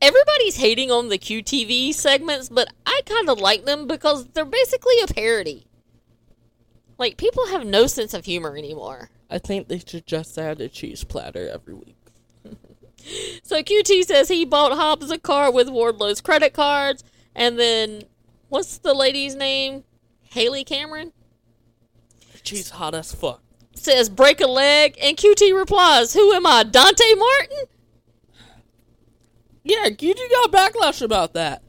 [0.02, 4.96] Everybody's hating on the QTV segments, but I kind of like them because they're basically
[5.02, 5.68] a parody.
[6.98, 9.10] Like, people have no sense of humor anymore.
[9.30, 11.96] I think they should just add a cheese platter every week.
[13.42, 18.04] So QT says he bought Hobbs a car with Wardlow's credit cards, and then
[18.50, 19.86] what's the lady's name?
[20.24, 21.14] Haley Cameron
[22.44, 23.42] She's hot as fuck.
[23.74, 27.58] says break a leg, and QT replies, "Who am I, Dante Martin?"
[29.68, 31.62] Yeah, you got backlash about that.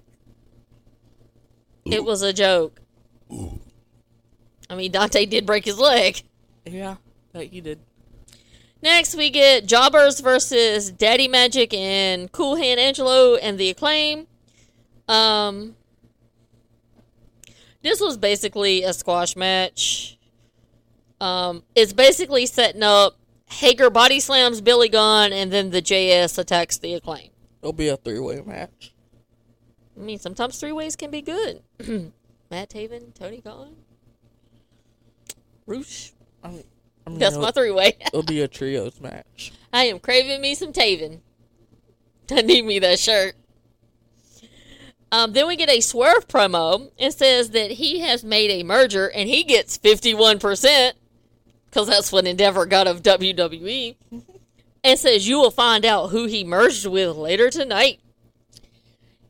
[1.85, 2.81] It was a joke.
[4.71, 6.23] I mean, Dante did break his leg.
[6.65, 6.97] Yeah,
[7.33, 7.81] that you did.
[8.83, 14.29] Next, we get Jobbers versus Daddy Magic and Cool Hand Angelo and the Acclaim.
[15.09, 15.75] Um,
[17.83, 20.19] this was basically a squash match.
[21.21, 23.19] Um, it's basically setting up
[23.51, 27.31] Hager body slams Billy Gunn, and then the JS attacks the Acclaim.
[27.69, 28.95] It'll be a three way match.
[29.95, 31.62] I mean, sometimes three ways can be good.
[32.51, 33.77] Matt Taven, Tony Khan,
[35.66, 36.14] Rush.
[36.43, 36.64] I mean,
[37.07, 37.99] I mean, That's my three way.
[38.07, 39.53] it'll be a trios match.
[39.71, 41.21] I am craving me some Taven.
[42.31, 43.35] I need me that shirt.
[45.12, 46.91] Um, then we get a Swerve promo.
[46.99, 50.93] and says that he has made a merger and he gets 51%
[51.66, 53.97] because that's what Endeavor got of WWE.
[54.89, 58.01] and says you will find out who he merged with later tonight.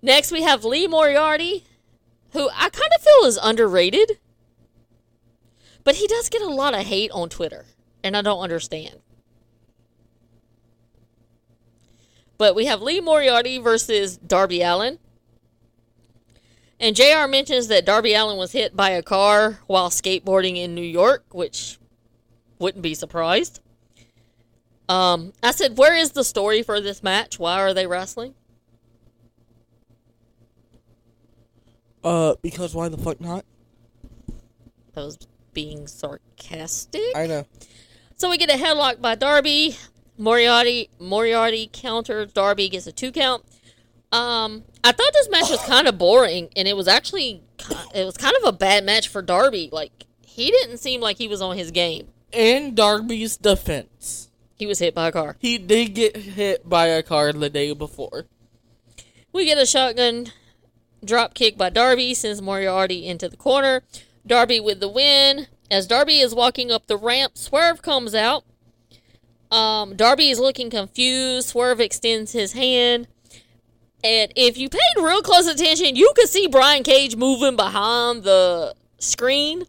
[0.01, 1.65] Next, we have Lee Moriarty,
[2.31, 4.21] who I kind of feel is underrated.
[5.83, 7.67] But he does get a lot of hate on Twitter,
[8.05, 9.01] and I don't understand.
[12.37, 15.01] But we have Lee Moriarty versus Darby Allin.
[16.79, 20.83] And JR mentions that Darby Allin was hit by a car while skateboarding in New
[20.83, 21.81] York, which
[22.61, 23.61] wouldn't be surprised.
[24.89, 27.39] Um, I said, Where is the story for this match?
[27.39, 28.35] Why are they wrestling?
[32.03, 33.45] Uh, because why the fuck not?
[34.97, 35.19] I was
[35.53, 37.03] being sarcastic.
[37.15, 37.45] I know.
[38.17, 39.77] So we get a headlock by Darby.
[40.17, 42.33] Moriarty Moriarty counters.
[42.33, 43.45] Darby gets a two count.
[44.11, 47.43] Um, I thought this match was kind of boring, and it was actually
[47.95, 49.69] it was kind of a bad match for Darby.
[49.71, 52.09] Like he didn't seem like he was on his game.
[52.33, 54.28] In Darby's defense,
[54.59, 55.37] He was hit by a car.
[55.39, 58.27] he did get hit by a car the day before.
[59.33, 60.33] We get a shotgun
[61.05, 63.83] drop kick by Darby, sends Moriarty into the corner.
[64.27, 65.47] Darby with the win.
[65.71, 68.45] As Darby is walking up the ramp, Swerve comes out.
[69.51, 71.49] Um, Darby is looking confused.
[71.49, 73.07] Swerve extends his hand.
[74.05, 78.75] And if you paid real close attention, you could see Brian Cage moving behind the
[78.99, 79.65] screen.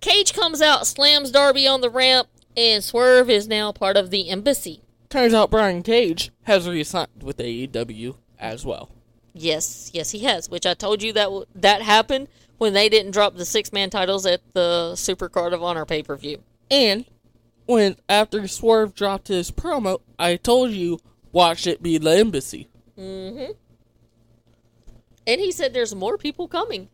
[0.00, 4.28] Cage comes out, slams Darby on the ramp, and Swerve is now part of the
[4.30, 4.82] embassy.
[5.08, 8.90] Turns out Brian Cage has re-signed with AEW as well.
[9.34, 10.48] Yes, yes, he has.
[10.48, 12.28] Which I told you that w- that happened
[12.58, 16.02] when they didn't drop the six man titles at the Super Card of Honor pay
[16.02, 16.42] per view.
[16.70, 17.04] And
[17.66, 20.98] when after Swerve dropped his promo, I told you
[21.32, 22.68] watch it be the embassy.
[22.98, 23.52] Mm-hmm.
[25.26, 26.88] And he said there's more people coming.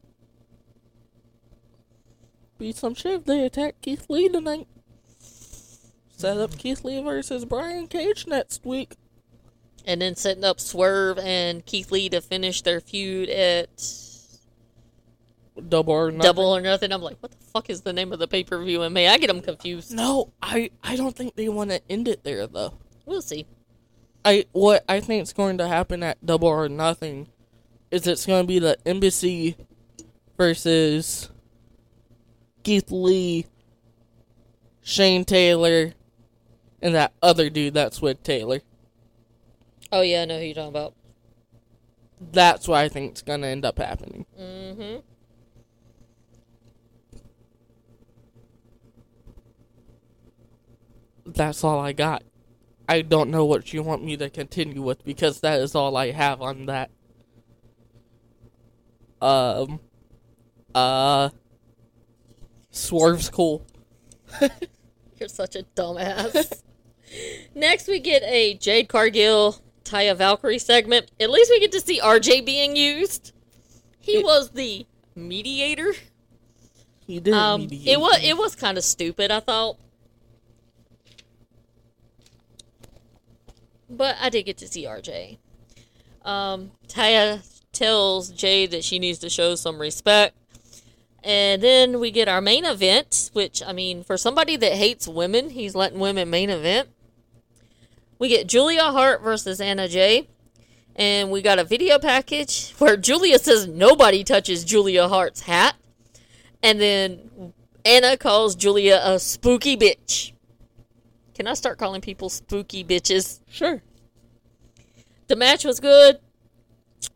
[2.58, 4.66] Be some shit if they attack Keith Lee tonight.
[6.22, 8.94] Set up Keith Lee versus Brian Cage next week.
[9.84, 13.68] And then setting up Swerve and Keith Lee to finish their feud at
[15.68, 16.20] Double or nothing.
[16.20, 16.92] Double or Nothing.
[16.92, 18.82] I'm like, what the fuck is the name of the pay per view?
[18.82, 19.92] And me, I get them confused.
[19.92, 22.74] No, I I don't think they want to end it there though.
[23.04, 23.44] We'll see.
[24.24, 27.26] I what I think is going to happen at Double or Nothing
[27.90, 29.56] is it's going to be the Embassy
[30.36, 31.30] versus
[32.62, 33.46] Keith Lee,
[34.82, 35.94] Shane Taylor,
[36.82, 38.60] and that other dude that's with Taylor.
[39.92, 40.94] Oh, yeah, I know who you're talking about.
[42.32, 44.26] That's what I think it's going to end up happening.
[44.38, 45.00] Mm-hmm.
[51.26, 52.24] That's all I got.
[52.88, 56.10] I don't know what you want me to continue with because that is all I
[56.10, 56.90] have on that.
[59.20, 59.78] Um,
[60.74, 61.30] uh,
[62.70, 63.64] Swerve's cool.
[65.18, 66.62] You're such a dumbass.
[67.54, 71.10] Next, we get a Jade Cargill, Taya Valkyrie segment.
[71.20, 73.32] At least we get to see RJ being used.
[74.00, 75.94] He It- was the mediator.
[77.06, 77.34] He did.
[77.34, 77.88] Um, mediate.
[77.88, 79.30] it was it was kind of stupid.
[79.30, 79.76] I thought,
[83.90, 85.38] but I did get to see RJ.
[86.24, 87.42] Um, Taya
[87.72, 90.36] tells Jade that she needs to show some respect.
[91.24, 95.50] And then we get our main event, which, I mean, for somebody that hates women,
[95.50, 96.88] he's letting women main event.
[98.22, 100.28] We get Julia Hart versus Anna Jay.
[100.94, 105.74] And we got a video package where Julia says nobody touches Julia Hart's hat.
[106.62, 107.52] And then
[107.84, 110.34] Anna calls Julia a spooky bitch.
[111.34, 113.40] Can I start calling people spooky bitches?
[113.50, 113.82] Sure.
[115.26, 116.20] The match was good.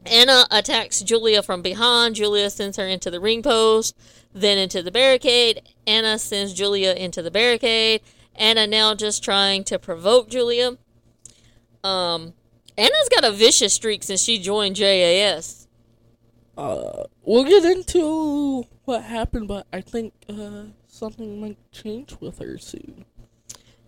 [0.07, 2.17] Anna attacks Julia from behind.
[2.17, 3.97] Julia sends her into the ring post,
[4.35, 5.63] then into the barricade.
[5.87, 8.01] Anna sends Julia into the barricade.
[8.35, 10.79] Anna now just trying to provoke Julia.
[11.87, 12.35] Um,
[12.77, 15.69] Anna's got a vicious streak since she joined JAS.
[16.59, 22.59] Uh, we'll get into what happened, but I think uh something might change with her
[22.59, 23.05] soon.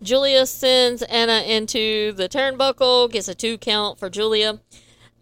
[0.03, 4.61] Julia sends Anna into the turnbuckle, gets a two count for Julia.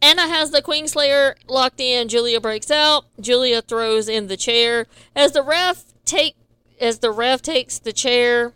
[0.03, 2.09] Anna has the Queenslayer locked in.
[2.09, 3.07] Julia breaks out.
[3.19, 6.37] Julia throws in the chair as the ref take
[6.79, 8.53] as the ref takes the chair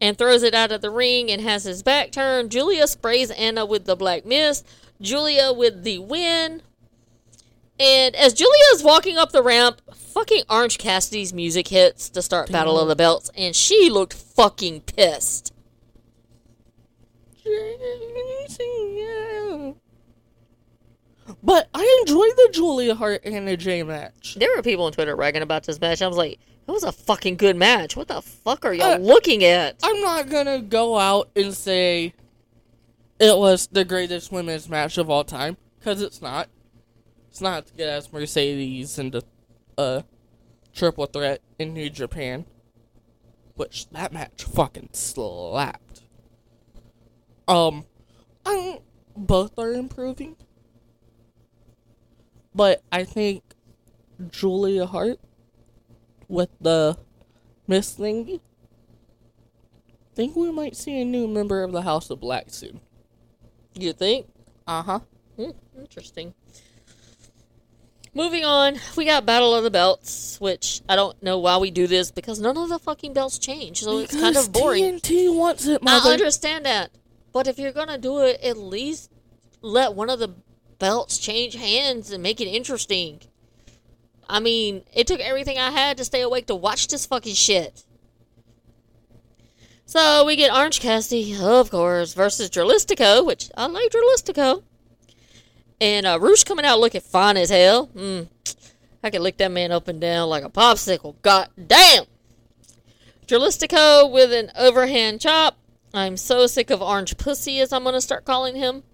[0.00, 2.50] and throws it out of the ring and has his back turned.
[2.50, 4.66] Julia sprays Anna with the black mist.
[5.00, 6.62] Julia with the win.
[7.78, 12.52] And as Julia is walking up the ramp, fucking Orange Cassidy's music hits to start
[12.52, 15.54] Battle of the Belts, and she looked fucking pissed.
[21.42, 24.36] But I enjoyed the Julia Hart and Anna Jay match.
[24.38, 26.02] There were people on Twitter ragging about this match.
[26.02, 26.38] I was like,
[26.70, 27.96] it was a fucking good match.
[27.96, 29.76] What the fuck are y'all Uh, looking at?
[29.82, 32.14] I'm not gonna go out and say
[33.18, 36.48] it was the greatest women's match of all time because it's not.
[37.28, 39.22] It's not as good as Mercedes and the
[39.78, 40.02] uh,
[40.72, 42.44] triple threat in New Japan,
[43.54, 46.02] which that match fucking slapped.
[47.48, 47.84] Um,
[48.46, 48.80] I
[49.16, 50.36] both are improving,
[52.54, 53.42] but I think
[54.30, 55.18] Julia Hart
[56.30, 56.96] with the
[57.66, 58.40] Miss Thingy
[60.20, 62.80] think we might see a new member of the House of Black soon.
[63.74, 64.26] You think?
[64.66, 65.00] Uh huh.
[65.36, 66.34] Hmm, interesting.
[68.12, 71.86] Moving on, we got Battle of the Belts, which I don't know why we do
[71.86, 75.00] this because none of the fucking belts change, so it's kind of boring.
[75.00, 76.10] TNT wants it, mother.
[76.10, 76.90] I understand that,
[77.32, 79.10] but if you're gonna do it, at least
[79.62, 80.34] let one of the
[80.78, 83.20] belts change hands and make it interesting.
[84.30, 87.84] I mean, it took everything I had to stay awake to watch this fucking shit.
[89.86, 94.62] So we get Orange Cassidy, of course, versus Dralistico, which I like Dralistico.
[95.80, 97.88] And uh, Rush coming out looking fine as hell.
[97.88, 98.28] Mm,
[99.02, 101.20] I could lick that man up and down like a popsicle.
[101.22, 102.04] God damn!
[103.26, 105.56] Dralistico with an overhand chop.
[105.92, 108.84] I'm so sick of Orange Pussy, as I'm going to start calling him.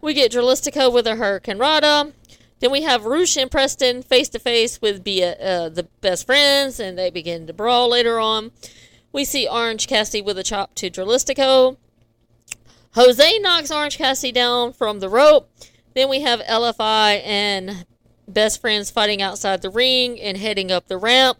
[0.00, 2.12] We get Dralistico with a Hurricane Rada.
[2.60, 6.78] Then we have Rush and Preston face to face with be uh, the best friends,
[6.78, 8.52] and they begin to brawl later on.
[9.12, 11.78] We see Orange Cassidy with a chop to Dralistico.
[12.94, 15.50] Jose knocks Orange Cassidy down from the rope.
[15.94, 17.86] Then we have LFI and
[18.28, 21.38] best friends fighting outside the ring and heading up the ramp.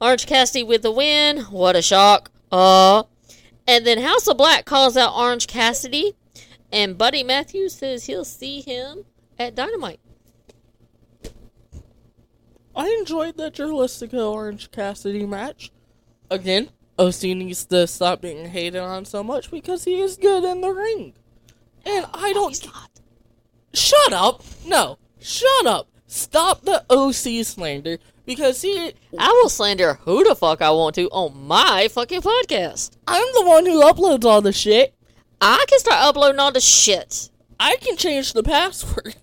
[0.00, 1.40] Orange Cassidy with the win.
[1.50, 2.30] What a shock.
[2.50, 3.04] Uh.
[3.66, 6.14] And then House of Black calls out Orange Cassidy.
[6.72, 9.04] And Buddy Matthews says he'll see him
[9.38, 10.00] at Dynamite.
[12.74, 15.70] I enjoyed the Dralistico Orange Cassidy match.
[16.30, 20.60] Again, OC needs to stop being hated on so much because he is good in
[20.60, 21.14] the ring.
[21.84, 22.50] And I don't.
[22.50, 22.90] He's not.
[23.72, 24.42] Shut up!
[24.66, 25.88] No, shut up!
[26.06, 28.92] Stop the OC slander because he.
[29.18, 32.90] I will slander who the fuck I want to on my fucking podcast.
[33.06, 34.94] I'm the one who uploads all the shit.
[35.40, 37.30] I can start uploading all the shit.
[37.58, 39.16] I can change the password.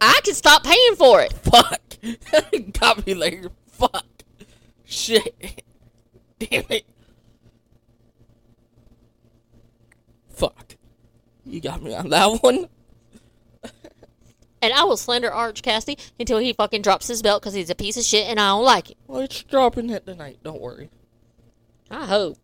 [0.00, 1.32] I can stop paying for it.
[1.42, 1.91] Fuck.
[2.80, 4.06] Got me like, Fuck.
[4.84, 5.62] Shit.
[6.38, 6.84] Damn it.
[10.30, 10.76] Fuck.
[11.44, 12.68] You got me on that one.
[14.60, 17.74] And I will slander Arch Cassidy until he fucking drops his belt because he's a
[17.74, 18.96] piece of shit and I don't like it.
[19.08, 20.38] Well, it's dropping it tonight.
[20.44, 20.88] Don't worry.
[21.90, 22.38] I hope.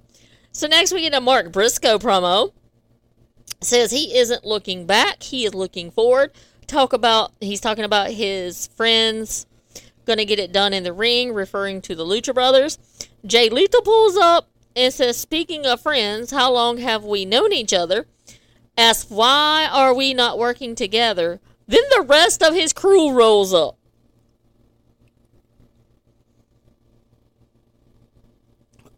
[0.51, 2.53] So next we get a Mark Briscoe promo.
[3.61, 6.33] Says he isn't looking back, he is looking forward.
[6.67, 9.47] Talk about he's talking about his friends
[10.09, 12.79] Gonna get it done in the ring, referring to the Lucha Brothers.
[13.27, 17.75] Jay Lethal pulls up and says, Speaking of friends, how long have we known each
[17.75, 18.07] other?
[18.75, 21.41] Asks, Why are we not working together?
[21.67, 23.77] Then the rest of his crew rolls up.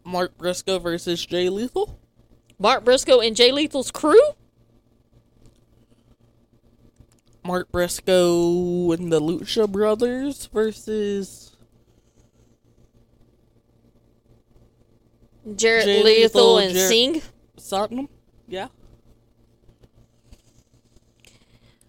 [0.05, 1.99] Mark Briscoe versus Jay Lethal.
[2.57, 4.21] Mark Briscoe and Jay Lethal's crew?
[7.43, 11.55] Mark Briscoe and the Lucha Brothers versus
[15.55, 17.21] Jarrett Jay Lethal, Lethal, and Jarrett- Singh.
[17.57, 18.07] Satnam.
[18.47, 18.67] Yeah.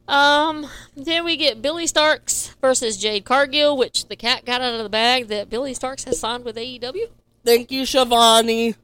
[0.08, 4.82] Um, then we get Billie Starkz versus Jade Cargill, which the cat got out of
[4.82, 7.06] the bag that Billie Starkz has signed with AEW.
[7.44, 8.74] Thank you, Shivani.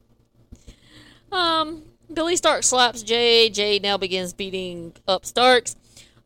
[1.30, 3.54] Um, Billie Starkz slaps Jade.
[3.54, 5.76] Jade now begins beating up Starkz.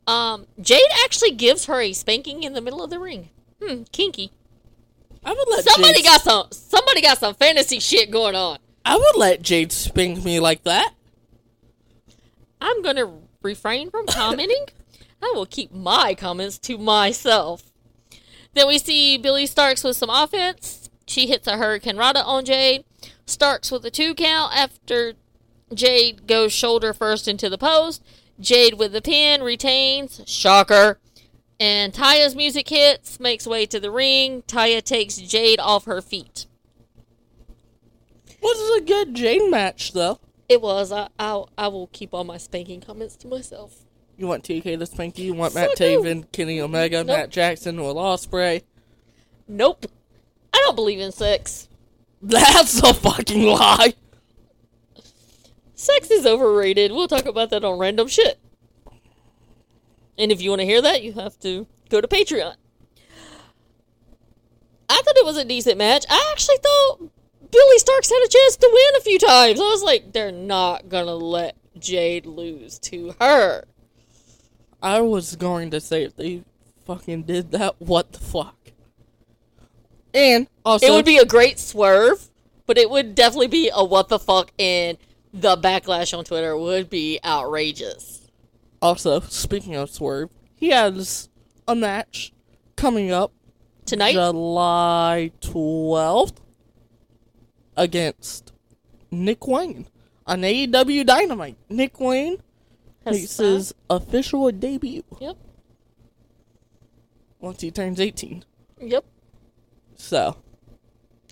[0.07, 3.31] Um, Jade actually gives her a spanking in the middle of the ring.
[3.63, 4.33] Hmm, kinky.
[5.25, 6.47] I would let Somebody Jade, got some.
[6.51, 8.59] Somebody got some fantasy shit going on.
[8.85, 10.95] I would let Jade spank me like that.
[12.61, 14.67] I'm gonna refrain from commenting.
[15.23, 17.71] I will keep my comments to myself.
[18.55, 20.91] Then we see Billie Starkz with some offense.
[21.07, 22.85] She hits a Hurricane Rana on Jade.
[23.27, 25.15] Starkz with a two count after
[25.73, 28.03] Jade goes shoulder first into the post.
[28.41, 30.23] Jade with the pin retains.
[30.27, 30.99] Shocker.
[31.61, 34.43] And Taya's music hits, makes way to the ring.
[34.49, 36.47] Taya takes Jade off her feet.
[38.43, 40.19] Was a good Jade match though.
[40.49, 40.91] It was.
[40.91, 43.85] I, I, I will keep all my spanking comments to myself.
[44.19, 45.27] You want TK to spank you?
[45.27, 45.71] You want Matt.
[45.77, 47.07] Taven, Kenny Omega, Nope.
[47.17, 48.63] Matt Jackson, Will Ospreay?
[49.49, 49.87] Nope.
[50.53, 51.69] I don't believe in sex.
[52.21, 53.95] That's a fucking lie.
[55.83, 56.93] Sex is overrated.
[56.93, 58.39] We'll talk about that on random shit.
[60.17, 62.55] And if you want to hear that, you have to go to Patreon.
[64.89, 66.05] I thought it was a decent match.
[66.09, 66.99] I actually thought
[67.51, 69.59] Billie Starkz had a chance to win a few times.
[69.59, 73.65] I was like, they're not gonna let Jade lose to her.
[74.81, 76.45] I was going to say if they
[76.87, 78.57] fucking did that, what the fuck?
[80.15, 82.29] And also, It would be a great swerve,
[82.67, 84.97] but it would definitely be a what the fuck, and
[85.33, 88.29] the backlash on Twitter would be outrageous.
[88.81, 91.29] also speaking of Swerve, he has
[91.67, 92.33] a match
[92.77, 93.33] coming up
[93.87, 96.41] Tonight, July twelfth
[97.77, 98.53] against
[99.11, 99.89] Nick Wayne
[100.27, 101.57] on AEW Dynamite.
[101.69, 102.39] Nick Wayne
[103.05, 105.37] has makes his official debut Yep.
[107.41, 108.45] once he turns eighteen.
[108.81, 109.05] Yep.
[109.97, 110.37] So,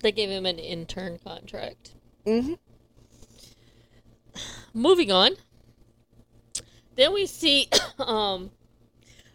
[0.01, 1.93] They gave him an intern contract.
[2.25, 2.53] hmm
[4.73, 5.31] Moving on.
[6.95, 7.67] Then we see
[7.99, 8.51] um,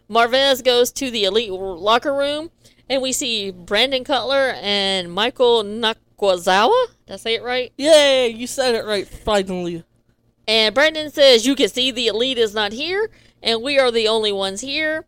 [0.09, 2.51] Marvez goes to the elite locker room,
[2.89, 6.87] and we see Brandon Cutler and Michael Nakwazawa.
[7.05, 7.73] Did I say it right?
[7.77, 9.83] Yeah, you said it right finally.
[10.47, 13.09] And Brandon says, You can see the elite is not here,
[13.43, 15.05] and we are the only ones here.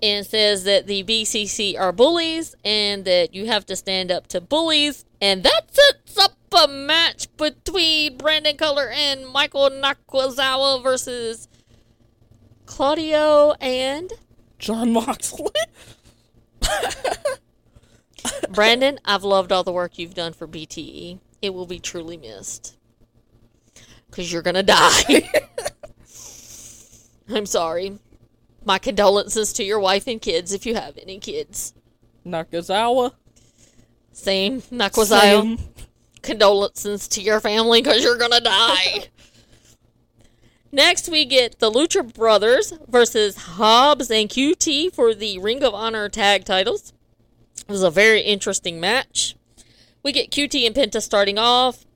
[0.00, 4.40] And says that the BCC are bullies, and that you have to stand up to
[4.40, 5.04] bullies.
[5.20, 11.48] And that sets up a match between Brandon Cutler and Michael Nakazawa versus
[12.66, 14.12] Claudio and
[14.58, 15.50] Jon Moxley.
[18.50, 18.98] Brandon.
[19.04, 21.18] I've loved all the work you've done for BTE.
[21.40, 22.76] It will be truly missed.
[24.10, 25.30] Because you're going to die.
[27.28, 27.98] I'm sorry.
[28.64, 31.74] My condolences to your wife and kids if you have any kids.
[32.26, 33.12] Nakazawa.
[34.12, 34.60] Same.
[34.62, 35.56] Nakwazawa.
[35.56, 35.58] Sam.
[36.22, 39.08] Condolences to your family because you're to die.
[40.72, 46.10] Next, we get the Lucha Brothers versus Hobbs and QT for the Ring of Honor
[46.10, 46.92] tag titles.
[47.66, 49.34] It was a very interesting match.
[50.02, 51.86] We get QT and Penta starting off.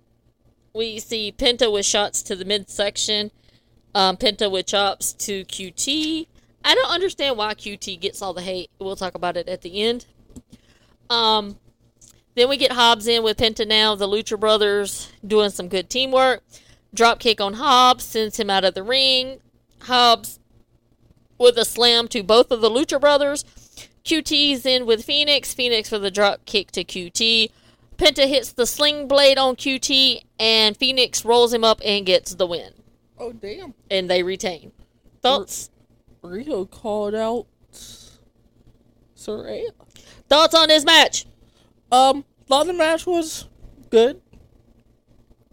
[0.75, 3.31] We see Penta with shots to the midsection,
[3.95, 6.27] um, Penta with chops to QT.
[6.65, 8.71] I don't understand why QT gets all the hate.
[8.79, 10.07] We'll talk about it at the end.
[11.11, 11.59] Um,
[12.35, 13.95] then we get Hobbs in with Penta now.
[13.95, 16.43] The Lucha Brothers doing some good teamwork.
[16.95, 19.41] Drop kick on Hobbs sends him out of the ring.
[19.83, 20.39] Hobbs
[21.39, 23.45] with a slam to both of the Lucha Brothers.
[24.05, 25.55] QT's in with Phoenix.
[25.55, 27.51] Phoenix with a drop kick to QT.
[27.97, 32.47] Penta hits the sling blade on QT, and Phoenix rolls him up and gets the
[32.47, 32.73] win.
[33.19, 33.75] Oh damn.
[33.91, 34.73] And they retain.
[35.21, 35.71] Thoughts?
[36.25, 37.47] Riho called out
[39.17, 39.71] Saraya.
[40.29, 41.27] Thoughts on this match?
[41.93, 43.49] Um, thought the match was
[43.91, 44.23] good.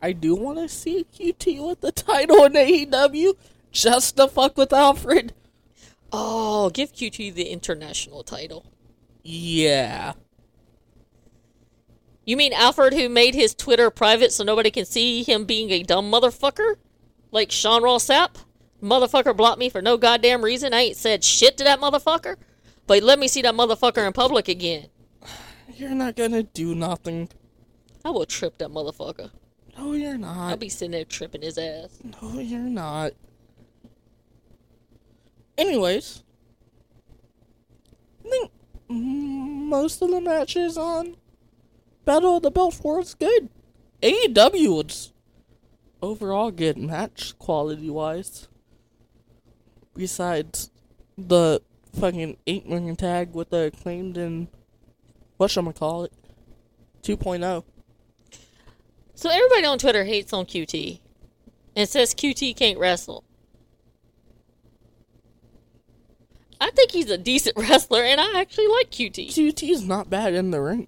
[0.01, 3.33] I do want to see QT with the title in AEW
[3.73, 5.33] just to fuck with Alfred.
[6.13, 8.65] Oh, give QT the international title.
[9.21, 10.13] Yeah.
[12.25, 15.83] You mean Alfred who made his Twitter private so nobody can see him being a
[15.83, 16.75] dumb motherfucker?
[17.31, 18.37] Like Sean Ross Sapp?
[18.81, 20.73] Motherfucker blocked me for no goddamn reason.
[20.73, 22.37] I ain't said shit to that motherfucker.
[22.87, 24.87] But let me see that motherfucker in public again.
[25.79, 27.29] You're not gonna do nothing.
[28.03, 29.31] I will trip that motherfucker.
[29.77, 30.49] No, you're not.
[30.49, 31.99] I'll be sitting there tripping his ass.
[32.03, 33.13] No, you're not.
[35.57, 36.21] Anyways,
[38.25, 38.51] I think
[38.89, 41.15] most of the matches on
[42.03, 43.47] Battle of the Belt was good.
[44.03, 45.13] AEW was
[46.01, 48.49] overall good match quality wise.
[49.95, 50.71] Besides
[51.17, 51.61] the
[51.97, 54.49] fucking eight ring tag with the acclaimed and
[55.39, 56.09] whatchamacallit
[57.01, 57.63] 2.0.
[59.15, 60.99] So everybody on Twitter hates on QT.
[61.75, 63.23] And says QT can't wrestle.
[66.59, 69.29] I think he's a decent wrestler, and I actually like QT.
[69.29, 70.87] QT's not bad in the ring.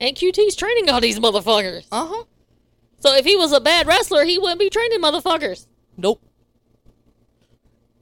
[0.00, 1.86] And QT's training all these motherfuckers.
[1.92, 2.24] Uh huh.
[2.98, 5.66] So if he was a bad wrestler, he wouldn't be training motherfuckers.
[5.96, 6.22] Nope.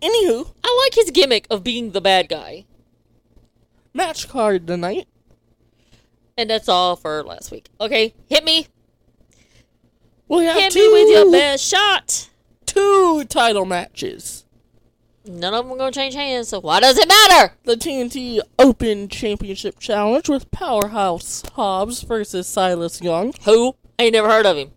[0.00, 2.66] Anywho, I like his gimmick of being the bad guy.
[3.98, 5.08] Match card tonight.
[6.38, 7.68] And that's all for last week.
[7.80, 8.68] Okay, hit me.
[10.28, 12.28] We have Hit two, me with your best shot.
[12.64, 14.44] two title matches.
[15.24, 17.52] None of them are going to change hands, so why does it matter?
[17.64, 23.34] The TNT Open Championship Challenge with Powerhouse Hobbs versus Silas Young.
[23.44, 23.74] Who?
[23.98, 24.70] I ain't never heard of him.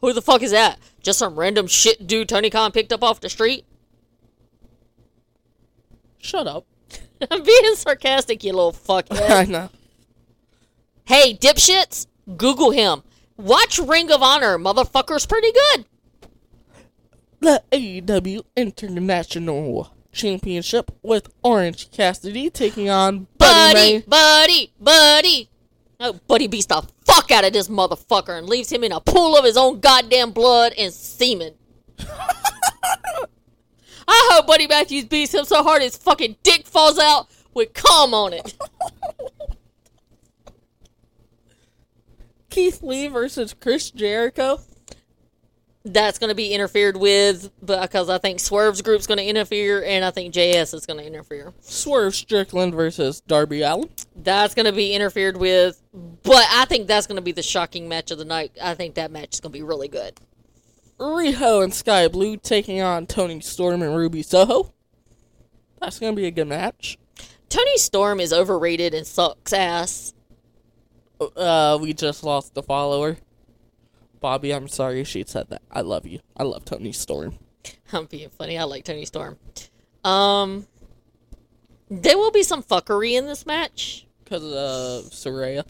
[0.00, 0.78] Who the fuck is that?
[1.00, 3.64] Just some random shit dude Tony Khan picked up off the street?
[6.18, 6.66] Shut up.
[7.30, 8.76] I'm being sarcastic, you little
[9.10, 9.70] I know.
[11.04, 12.06] hey, dipshits,
[12.36, 13.02] Google him.
[13.36, 14.58] Watch Ring of Honor.
[14.58, 15.86] Motherfucker's pretty good.
[17.40, 25.50] The AEW International Championship with Orange Cassidy taking on Buddy, Buddy, buddy, buddy.
[26.00, 29.36] Oh, Buddy beats the fuck out of this motherfucker and leaves him in a pool
[29.36, 31.54] of his own goddamn blood and semen.
[34.06, 38.14] I hope Buddy Matthews beats him so hard his fucking dick falls out with cum
[38.14, 38.56] on it.
[42.54, 44.60] Keith Lee versus Chris Jericho.
[45.84, 50.04] That's going to be interfered with because I think Swerve's group's going to interfere and
[50.04, 51.52] I think JS is going to interfere.
[51.60, 53.90] Swerve Strickland versus Darby Allin.
[54.16, 55.82] That's going to be interfered with,
[56.22, 58.52] but I think that's going to be the shocking match of the night.
[58.62, 60.18] I think that match is going to be really good.
[61.04, 64.72] Riho and Sky Blue taking on Toni Storm and Ruby Soho.
[65.80, 66.98] That's gonna be a good match.
[67.48, 70.14] Toni Storm is overrated and sucks ass.
[71.36, 73.18] Uh, we just lost the follower.
[74.20, 75.62] Bobby, I'm sorry she said that.
[75.70, 76.20] I love you.
[76.36, 77.38] I love Toni Storm.
[77.92, 78.58] I'm being funny.
[78.58, 79.38] I like Toni Storm.
[80.02, 80.66] Um,
[81.90, 84.06] there will be some fuckery in this match.
[84.24, 85.64] Because of Saraya.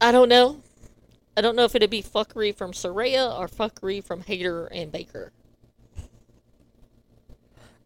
[0.00, 0.60] I don't know.
[1.36, 5.32] I don't know if it'd be fuckery from Saraya or fuckery from Hayter and Baker.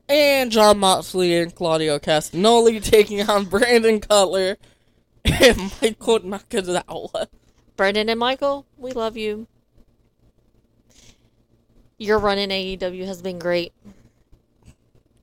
[0.08, 4.56] And Jon Moxley and Claudio Castagnoli taking on Brandon Cutler
[5.24, 7.26] and Michael Nakazawa.
[7.76, 9.46] Brandon and Michael, we love you.
[11.98, 13.72] Your run in AEW has been great.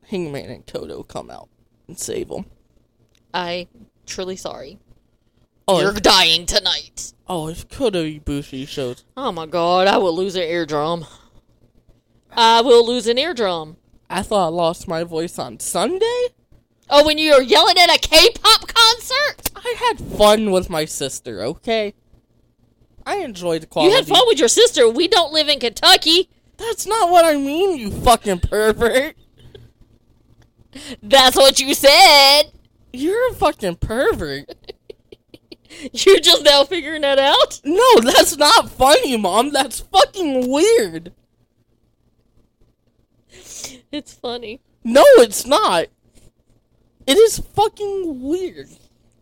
[0.07, 1.49] Hangman and Toto come out
[1.87, 2.45] and save them.
[3.33, 3.67] I
[4.05, 4.79] truly sorry.
[5.67, 7.13] Oh, You're dying tonight.
[7.27, 11.05] oh, if Kota Ibushi shows, Oh my god, I will lose an eardrum.
[12.31, 13.77] I will lose an eardrum.
[14.09, 16.27] I thought I lost my voice on Sunday.
[16.89, 19.49] Oh, when you were yelling at a K-pop concert?
[19.55, 21.41] I had fun with my sister.
[21.41, 21.93] Okay,
[23.05, 23.91] I enjoyed quality.
[23.91, 24.89] You had fun with your sister.
[24.89, 26.29] We don't live in Kentucky.
[26.57, 29.15] That's not what I mean, you fucking pervert.
[31.01, 32.43] That's what you said.
[32.91, 34.53] You're a fucking pervert.
[35.93, 37.61] You're just now figuring that out?
[37.63, 39.51] No, that's not funny, mom.
[39.51, 41.13] That's fucking weird.
[43.91, 44.61] It's funny.
[44.83, 45.87] No, it's not.
[47.05, 48.69] It is fucking weird.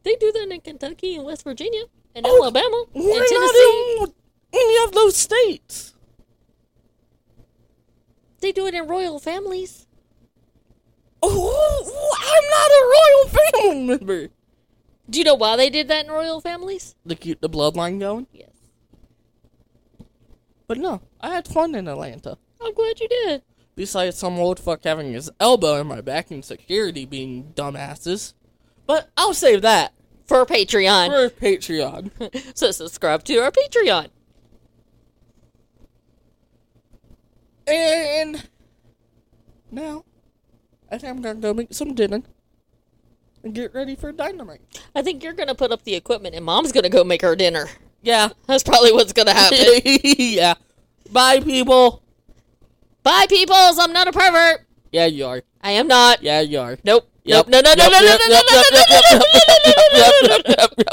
[0.04, 1.84] They do that in Kentucky and West Virginia
[2.16, 3.96] and Oh, Alabama and Tennessee.
[4.00, 4.14] not in
[4.54, 5.94] any of those states.
[8.40, 9.88] They do it in royal families.
[11.22, 13.30] Oh, I'm not a royal
[13.70, 14.30] family member.
[15.10, 16.96] Do you know why they did that in royal families?
[17.08, 18.28] To keep the bloodline going.
[18.32, 18.50] Yes.
[20.68, 22.38] But no, I had fun in Atlanta.
[22.62, 23.42] I'm glad you did.
[23.76, 28.34] Besides some old fuck having his elbow in my back and security being dumbasses.
[28.86, 29.94] But I'll save that
[30.28, 31.08] For Patreon.
[31.10, 32.52] for Patreon.
[32.58, 34.10] so subscribe to our Patreon.
[37.68, 38.48] And
[39.72, 40.04] now,
[40.92, 42.22] I think I'm gonna go make some dinner.
[43.54, 44.62] Get ready for dynamite.
[44.96, 47.68] I think you're gonna put up the equipment, and Mom's gonna go make her dinner.
[48.02, 48.30] Yeah.
[48.48, 49.58] That's probably what's gonna happen.
[49.86, 50.56] yeah.
[51.12, 52.02] Bye, people.
[53.04, 53.78] Bye, peoples.
[53.80, 54.66] I'm not a pervert.
[54.92, 55.42] Yeah, you are.
[55.62, 56.22] I am not.
[56.24, 56.78] Yeah, you are.
[56.84, 57.08] Nope.
[57.26, 57.48] Nope.
[57.48, 57.62] No.
[57.62, 57.74] No.
[57.78, 57.88] No.
[57.88, 58.00] No.
[58.00, 58.00] No.
[58.00, 58.18] No.
[58.18, 58.38] No.
[58.38, 58.64] No.
[58.90, 59.18] yep, No.
[59.18, 59.24] No.
[59.94, 60.54] yep, No.
[60.58, 60.84] yep, No.